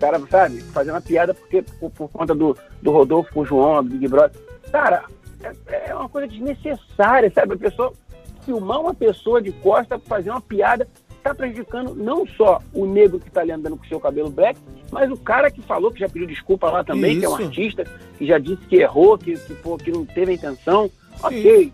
[0.00, 3.82] cara, sabe, fazendo uma piada porque, por, por conta do, do Rodolfo com o João,
[3.82, 4.40] do Big Brother.
[4.70, 5.04] Cara,
[5.66, 7.54] é, é uma coisa desnecessária, sabe?
[7.54, 7.92] A pessoa
[8.44, 10.88] filmar uma pessoa de costa, fazer uma piada,
[11.30, 14.58] está prejudicando não só o negro que está ali andando com o seu cabelo black,
[14.90, 17.42] mas o cara que falou, que já pediu desculpa lá também, que é um Isso.
[17.44, 17.84] artista,
[18.16, 20.90] que já disse que errou, que, que, pô, que não teve a intenção.
[21.22, 21.72] Ok,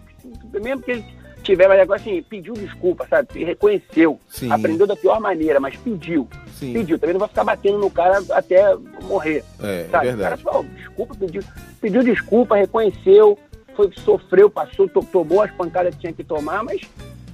[0.54, 1.04] mesmo que ele
[1.42, 3.44] tiver, mas agora assim, pediu desculpa, sabe?
[3.44, 4.50] Reconheceu, Sim.
[4.50, 6.26] aprendeu da pior maneira, mas pediu.
[6.54, 6.72] Sim.
[6.72, 9.44] Pediu, também não vai ficar batendo no cara até morrer.
[9.62, 10.06] É, é Sabe?
[10.06, 10.40] verdade.
[10.42, 11.42] O cara, pô, desculpa, pediu,
[11.80, 13.38] pediu desculpa, reconheceu,
[13.76, 16.80] foi, sofreu, passou, to- tomou as pancadas que tinha que tomar, mas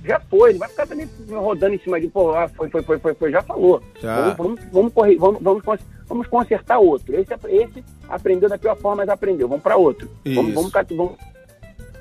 [0.04, 2.98] já foi, não vai ficar também rodando em cima de, pô, ah, foi, foi, foi,
[2.98, 3.82] foi, foi, já falou.
[4.00, 4.30] Já.
[4.30, 5.62] Vamos, vamos, vamos, correr, vamos, vamos,
[6.08, 7.14] vamos consertar outro.
[7.14, 9.48] Esse, esse aprendeu da pior forma, mas aprendeu.
[9.48, 10.08] Vamos para outro.
[10.24, 10.54] Vamos, Isso.
[10.54, 11.12] vamos, cat- vamos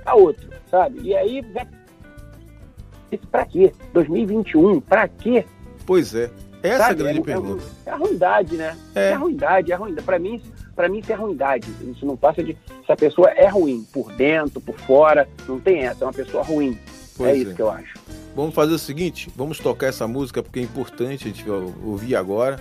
[0.04, 1.00] para outro, sabe?
[1.02, 1.66] E aí, já...
[3.12, 3.74] isso pra quê?
[3.94, 5.46] 2021, pra quê?
[5.86, 6.30] Pois é.
[6.62, 7.04] Essa é a Sabe?
[7.04, 7.64] grande é, pergunta.
[7.86, 8.78] É, é a ruindade, né?
[8.94, 9.10] É.
[9.10, 10.06] É, a ruindade, é a ruindade.
[10.06, 10.42] Pra mim,
[10.76, 11.68] pra mim isso é ruindade.
[11.82, 12.58] Isso não passa de.
[12.86, 16.44] Se a pessoa é ruim, por dentro, por fora, não tem essa, é uma pessoa
[16.44, 16.78] ruim.
[17.20, 17.38] Pois é é.
[17.38, 17.94] isso que eu acho.
[18.34, 21.44] Vamos fazer o seguinte, vamos tocar essa música porque é importante a gente
[21.84, 22.58] ouvir agora.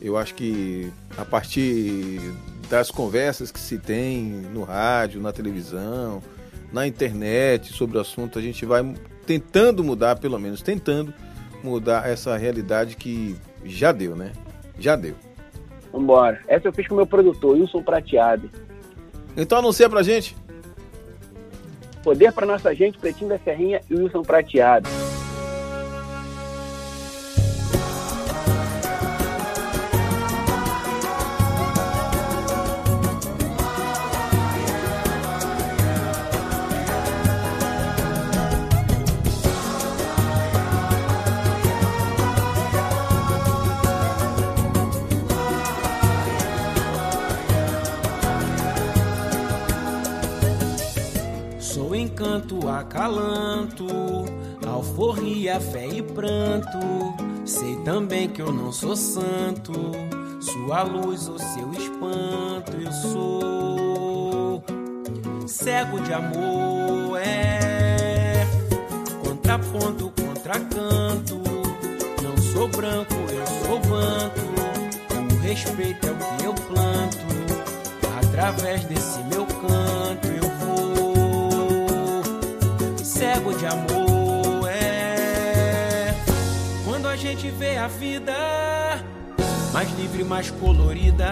[0.00, 2.20] Eu acho que a partir
[2.70, 6.22] das conversas que se tem no rádio, na televisão,
[6.72, 8.94] na internet sobre o assunto, a gente vai
[9.26, 11.12] tentando mudar, pelo menos tentando
[11.62, 14.30] mudar essa realidade que já deu, né?
[14.78, 15.14] Já deu.
[15.92, 16.40] Vambora.
[16.46, 18.48] Essa eu fiz com o meu produtor, Wilson Prateado.
[19.36, 20.36] Então anuncia pra gente.
[22.04, 24.86] Poder pra nossa gente, Pretinho da Serrinha e Wilson Prateado.
[55.48, 56.78] Alforria, fé e pranto.
[57.44, 59.72] Sei também que eu não sou santo,
[60.40, 62.72] sua luz ou seu espanto.
[62.80, 64.64] Eu sou
[65.46, 68.46] cego de amor, é
[69.22, 71.40] contraponto, contracanto.
[72.22, 74.40] Não sou branco, eu sou vanto.
[75.32, 77.24] O respeito é o que eu planto.
[78.18, 80.33] Através desse meu canto
[87.34, 88.32] gente vê a vida
[89.72, 91.26] mais livre, mais colorida.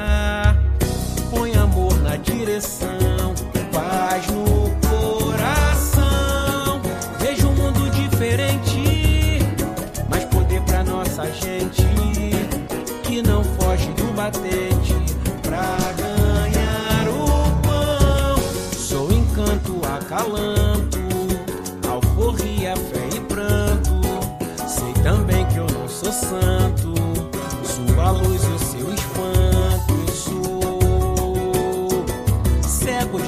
[1.30, 3.34] Põe amor na direção,
[3.72, 6.82] paz no coração.
[7.20, 9.38] Vejo um mundo diferente,
[10.10, 11.86] mais poder pra nossa gente
[13.04, 14.71] que não foge do bater.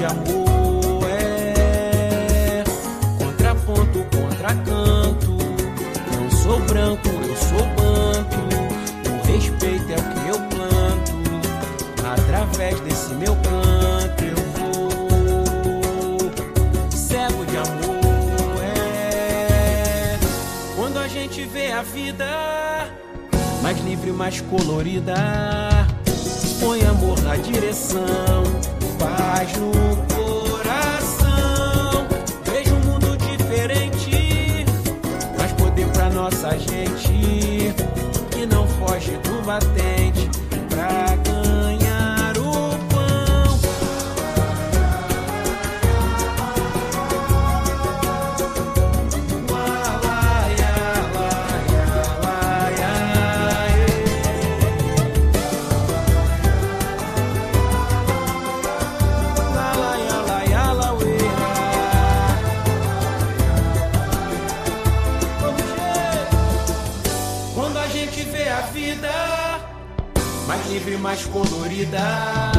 [0.05, 2.63] Amor, é
[3.17, 5.35] contraponto, contracanto.
[6.15, 8.37] Não sou branco, eu sou banto.
[9.09, 11.15] O respeito é o que eu planto.
[12.05, 16.31] Através desse meu canto eu vou
[16.91, 18.63] cego de amor.
[18.63, 20.17] É
[20.75, 22.25] quando a gente vê a vida
[23.61, 25.15] mais livre, mais colorida.
[26.59, 28.43] Põe amor na direção,
[28.97, 29.71] paz no
[30.13, 32.07] coração.
[32.43, 34.65] Vejo um mundo diferente,
[35.37, 37.73] mais poder pra nossa gente
[38.31, 40.24] que não foge do batente
[71.15, 72.51] mais colorida,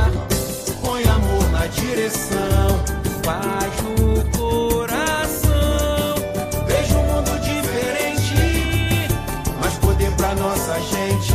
[0.83, 2.83] põe amor na direção,
[3.23, 6.15] paz no coração.
[6.67, 9.09] Vejo um mundo diferente,
[9.61, 11.35] mais poder pra nossa gente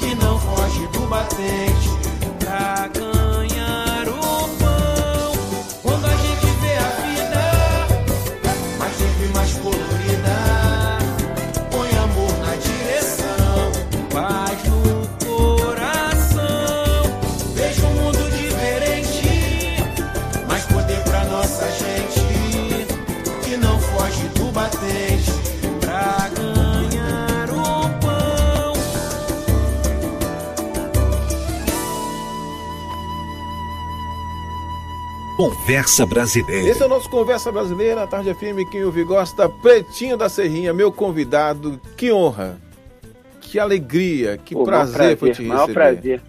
[0.00, 2.11] que não foge do batente
[35.72, 36.68] Conversa Brasileira.
[36.68, 40.70] Esse é o nosso Conversa Brasileira, a Tarde FM, quem ouve gosta, Pretinho da Serrinha,
[40.74, 42.58] meu convidado, que honra,
[43.40, 45.72] que alegria, que Pô, prazer, maior foi te maior receber.
[45.72, 46.22] prazer.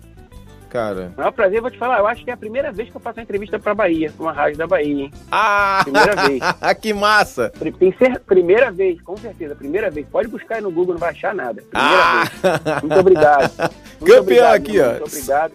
[0.70, 1.12] Cara.
[1.18, 3.20] Maior prazer, vou te falar, eu acho que é a primeira vez que eu faço
[3.20, 5.12] uma entrevista pra Bahia, pra uma rádio da Bahia, hein?
[5.30, 6.40] Ah, Primeira vez.
[6.82, 7.50] que massa!
[7.78, 10.08] Tem ser, primeira vez, com certeza, primeira vez.
[10.10, 11.62] Pode buscar aí no Google, não vai achar nada.
[11.70, 12.24] Primeira Ah!
[12.24, 12.82] vez.
[12.82, 13.52] Muito obrigado.
[14.00, 14.90] Muito Campeão obrigado, aqui, meu ó.
[14.92, 15.54] Muito obrigado.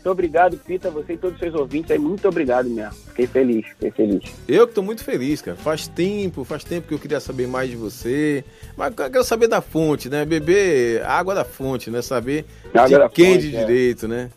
[0.00, 1.98] Muito obrigado, Pita, você e todos os seus ouvintes aí.
[1.98, 2.94] Muito obrigado mesmo.
[3.08, 4.32] Fiquei feliz, fiquei feliz.
[4.48, 5.58] Eu que tô muito feliz, cara.
[5.58, 8.42] Faz tempo, faz tempo que eu queria saber mais de você.
[8.78, 10.24] Mas eu quero saber da fonte, né?
[10.24, 12.00] Beber água da fonte, né?
[12.00, 13.60] Saber Água de quem fonte, de é.
[13.60, 14.30] direito, né?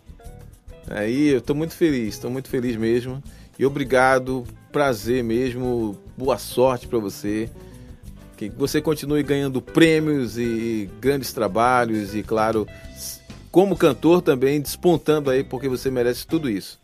[0.89, 3.23] Aí eu tô muito feliz, tô muito feliz mesmo.
[3.57, 7.49] E obrigado, prazer mesmo, boa sorte pra você.
[8.35, 12.67] Que você continue ganhando prêmios e grandes trabalhos e, claro,
[13.53, 16.81] como cantor também despontando aí, porque você merece tudo isso.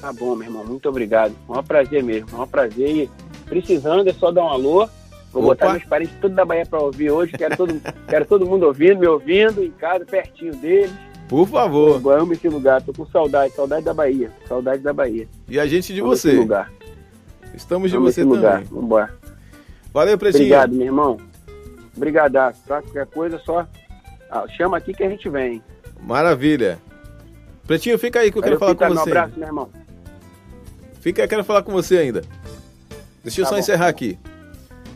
[0.00, 0.64] Tá bom, meu irmão.
[0.64, 1.34] Muito obrigado.
[1.46, 2.28] É um prazer mesmo.
[2.32, 2.88] É um prazer.
[2.88, 3.10] E
[3.44, 4.88] precisando, é só dar um alô.
[5.30, 5.54] Vou Opa.
[5.54, 7.32] botar meus parentes tudo da Bahia pra ouvir hoje.
[7.32, 10.90] Quero todo, quero todo mundo ouvindo, me ouvindo, em casa, pertinho deles.
[11.28, 12.00] Por favor.
[12.02, 12.80] Eu amo esse lugar.
[12.80, 14.32] Tô com saudade, saudade da Bahia.
[14.48, 15.28] Saudade da Bahia.
[15.48, 16.32] E a gente de Amo você.
[16.32, 16.72] Lugar.
[17.54, 18.36] Estamos de Amo você também.
[18.36, 18.64] lugar.
[18.64, 19.14] Vambora.
[19.92, 20.44] Valeu, Pretinho.
[20.44, 21.18] Obrigado, meu irmão.
[21.94, 22.80] Obrigadaço, tá?
[22.80, 23.68] Qualquer coisa, só
[24.56, 25.62] chama aqui que a gente vem.
[26.00, 26.78] Maravilha.
[27.66, 29.10] Pretinho, fica aí que eu quero Valeu, falar com Um você.
[29.10, 29.68] abraço, meu irmão.
[31.00, 32.22] Fica aí, quero falar com você ainda.
[33.22, 33.60] Deixa eu Tá só bom.
[33.60, 34.18] encerrar aqui.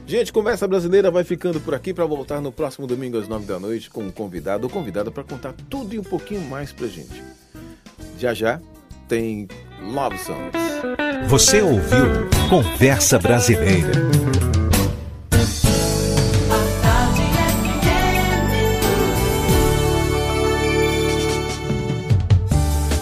[0.06, 3.58] Gente, Conversa Brasileira vai ficando por aqui para voltar no próximo domingo às nove da
[3.58, 7.22] noite com um convidado ou convidada para contar tudo e um pouquinho mais pra gente.
[8.18, 8.60] Já já
[9.08, 9.48] tem
[9.82, 10.52] Love Songs.
[11.28, 13.90] Você ouviu Conversa Brasileira.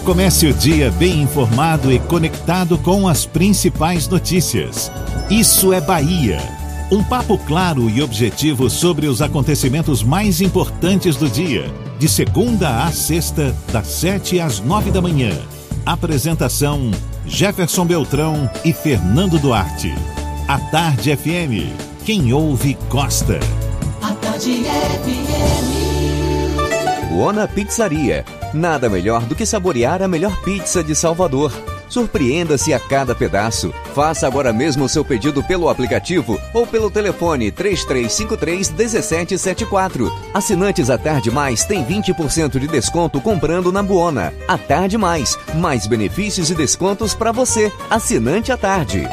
[0.05, 4.91] Comece o dia bem informado e conectado com as principais notícias.
[5.31, 6.37] Isso é Bahia.
[6.91, 11.73] Um papo claro e objetivo sobre os acontecimentos mais importantes do dia.
[11.97, 15.31] De segunda a sexta, das sete às nove da manhã.
[15.83, 16.91] Apresentação:
[17.25, 19.91] Jefferson Beltrão e Fernando Duarte.
[20.47, 21.73] A Tarde FM.
[22.05, 23.39] Quem ouve, gosta.
[24.03, 25.94] A Tarde FM.
[27.19, 28.25] Ona Pizzaria.
[28.53, 31.51] Nada melhor do que saborear a melhor pizza de Salvador.
[31.87, 33.73] Surpreenda-se a cada pedaço.
[33.93, 40.11] Faça agora mesmo o seu pedido pelo aplicativo ou pelo telefone 3353 1774.
[40.33, 44.33] Assinantes à Tarde Mais tem 20% de desconto comprando na Buona.
[44.47, 47.71] A Tarde Mais, mais benefícios e descontos para você.
[47.89, 49.07] Assinante à tarde.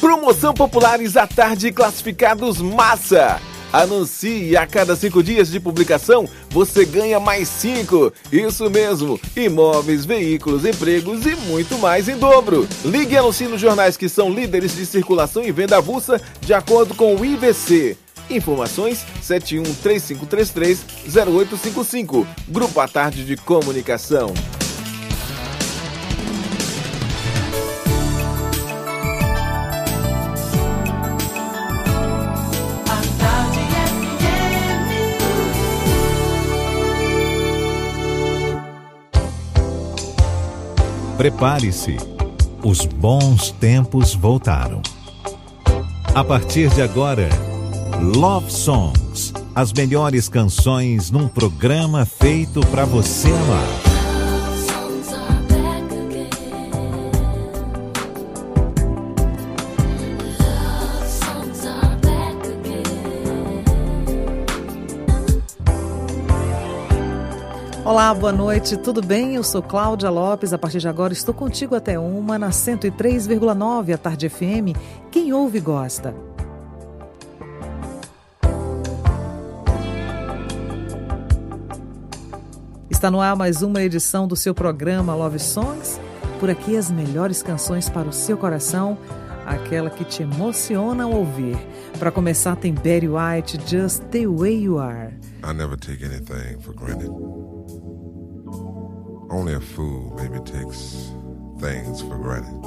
[0.00, 3.40] Promoção Populares à Tarde Classificados Massa.
[3.72, 8.12] Anuncie a cada cinco dias de publicação, você ganha mais cinco.
[8.32, 12.66] Isso mesmo, imóveis, veículos, empregos e muito mais em dobro.
[12.84, 16.94] Ligue e anuncie nos jornais que são líderes de circulação e venda avulsa de acordo
[16.94, 17.96] com o IVC.
[18.28, 22.26] Informações 71 3533 0855.
[22.48, 24.32] Grupo à Tarde de Comunicação.
[41.16, 41.96] Prepare-se,
[42.62, 44.82] os bons tempos voltaram.
[46.14, 47.28] A partir de agora,
[48.00, 53.85] Love Songs as melhores canções num programa feito para você amar.
[67.96, 69.36] Olá, boa noite, tudo bem?
[69.36, 70.52] Eu sou Cláudia Lopes.
[70.52, 74.76] A partir de agora estou contigo até uma na 103,9 a Tarde FM.
[75.10, 76.14] Quem ouve gosta.
[82.90, 85.98] Está no ar mais uma edição do seu programa Love Songs.
[86.38, 88.98] Por aqui as melhores canções para o seu coração,
[89.46, 91.56] aquela que te emociona ao ouvir.
[91.98, 95.14] Para começar tem Betty White, Just the Way You Are.
[95.42, 97.10] I never take anything for granted.
[99.28, 101.10] Only a fool maybe takes
[101.58, 102.62] things for granted.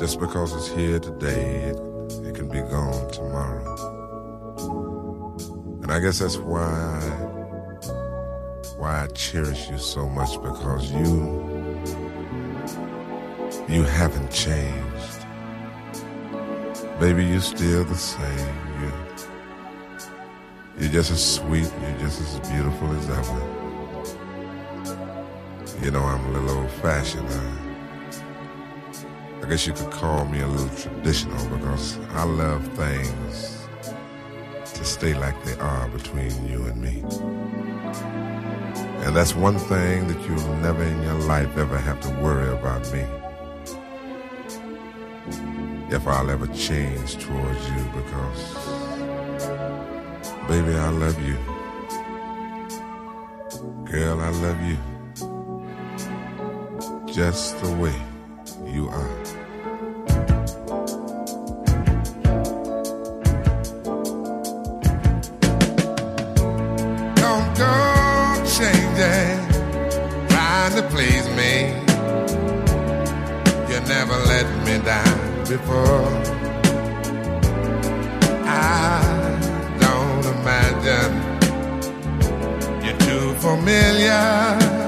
[0.00, 1.76] Just because it's here today, it,
[2.26, 3.76] it can be gone tomorrow.
[5.82, 7.00] And I guess that's why
[8.78, 11.46] why I cherish you so much because you
[13.68, 15.26] you haven't changed.
[16.98, 18.56] Baby, you're still the same.
[18.80, 18.92] You're,
[20.80, 23.57] you're just as sweet, you're just as beautiful as ever.
[25.80, 27.28] You know, I'm a little old fashioned.
[27.30, 27.68] I, uh,
[29.42, 33.68] I guess you could call me a little traditional because I love things
[34.74, 37.04] to stay like they are between you and me.
[39.04, 42.82] And that's one thing that you'll never in your life ever have to worry about
[42.92, 43.06] me.
[45.94, 48.54] If I'll ever change towards you because,
[50.48, 51.38] baby, I love you.
[53.84, 54.76] Girl, I love you
[57.18, 57.98] just the way
[58.64, 59.14] you are.
[67.16, 67.74] Don't go
[68.56, 69.36] changing,
[70.28, 71.74] trying to please me.
[73.68, 76.12] You never let me down before.
[78.46, 79.02] I
[79.80, 81.12] don't imagine
[82.84, 84.87] you're too familiar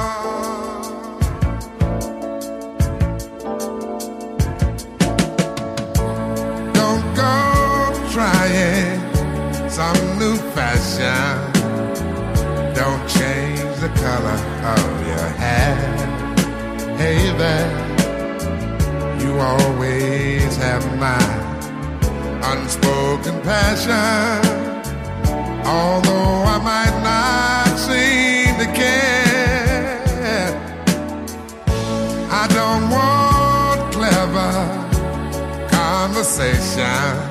[9.71, 11.31] Some new fashion.
[12.75, 14.39] Don't change the color
[14.75, 15.75] of your hair.
[16.97, 17.71] Hey there,
[19.21, 21.23] you always have my
[22.51, 24.41] unspoken passion.
[25.65, 30.51] Although I might not seem to care,
[32.29, 34.51] I don't want clever
[35.69, 37.30] conversation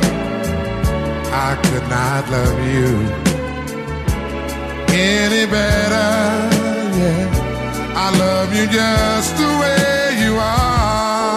[1.43, 2.89] I could not love you
[4.93, 6.11] any better.
[6.99, 11.30] Yeah, I love you just the way you are.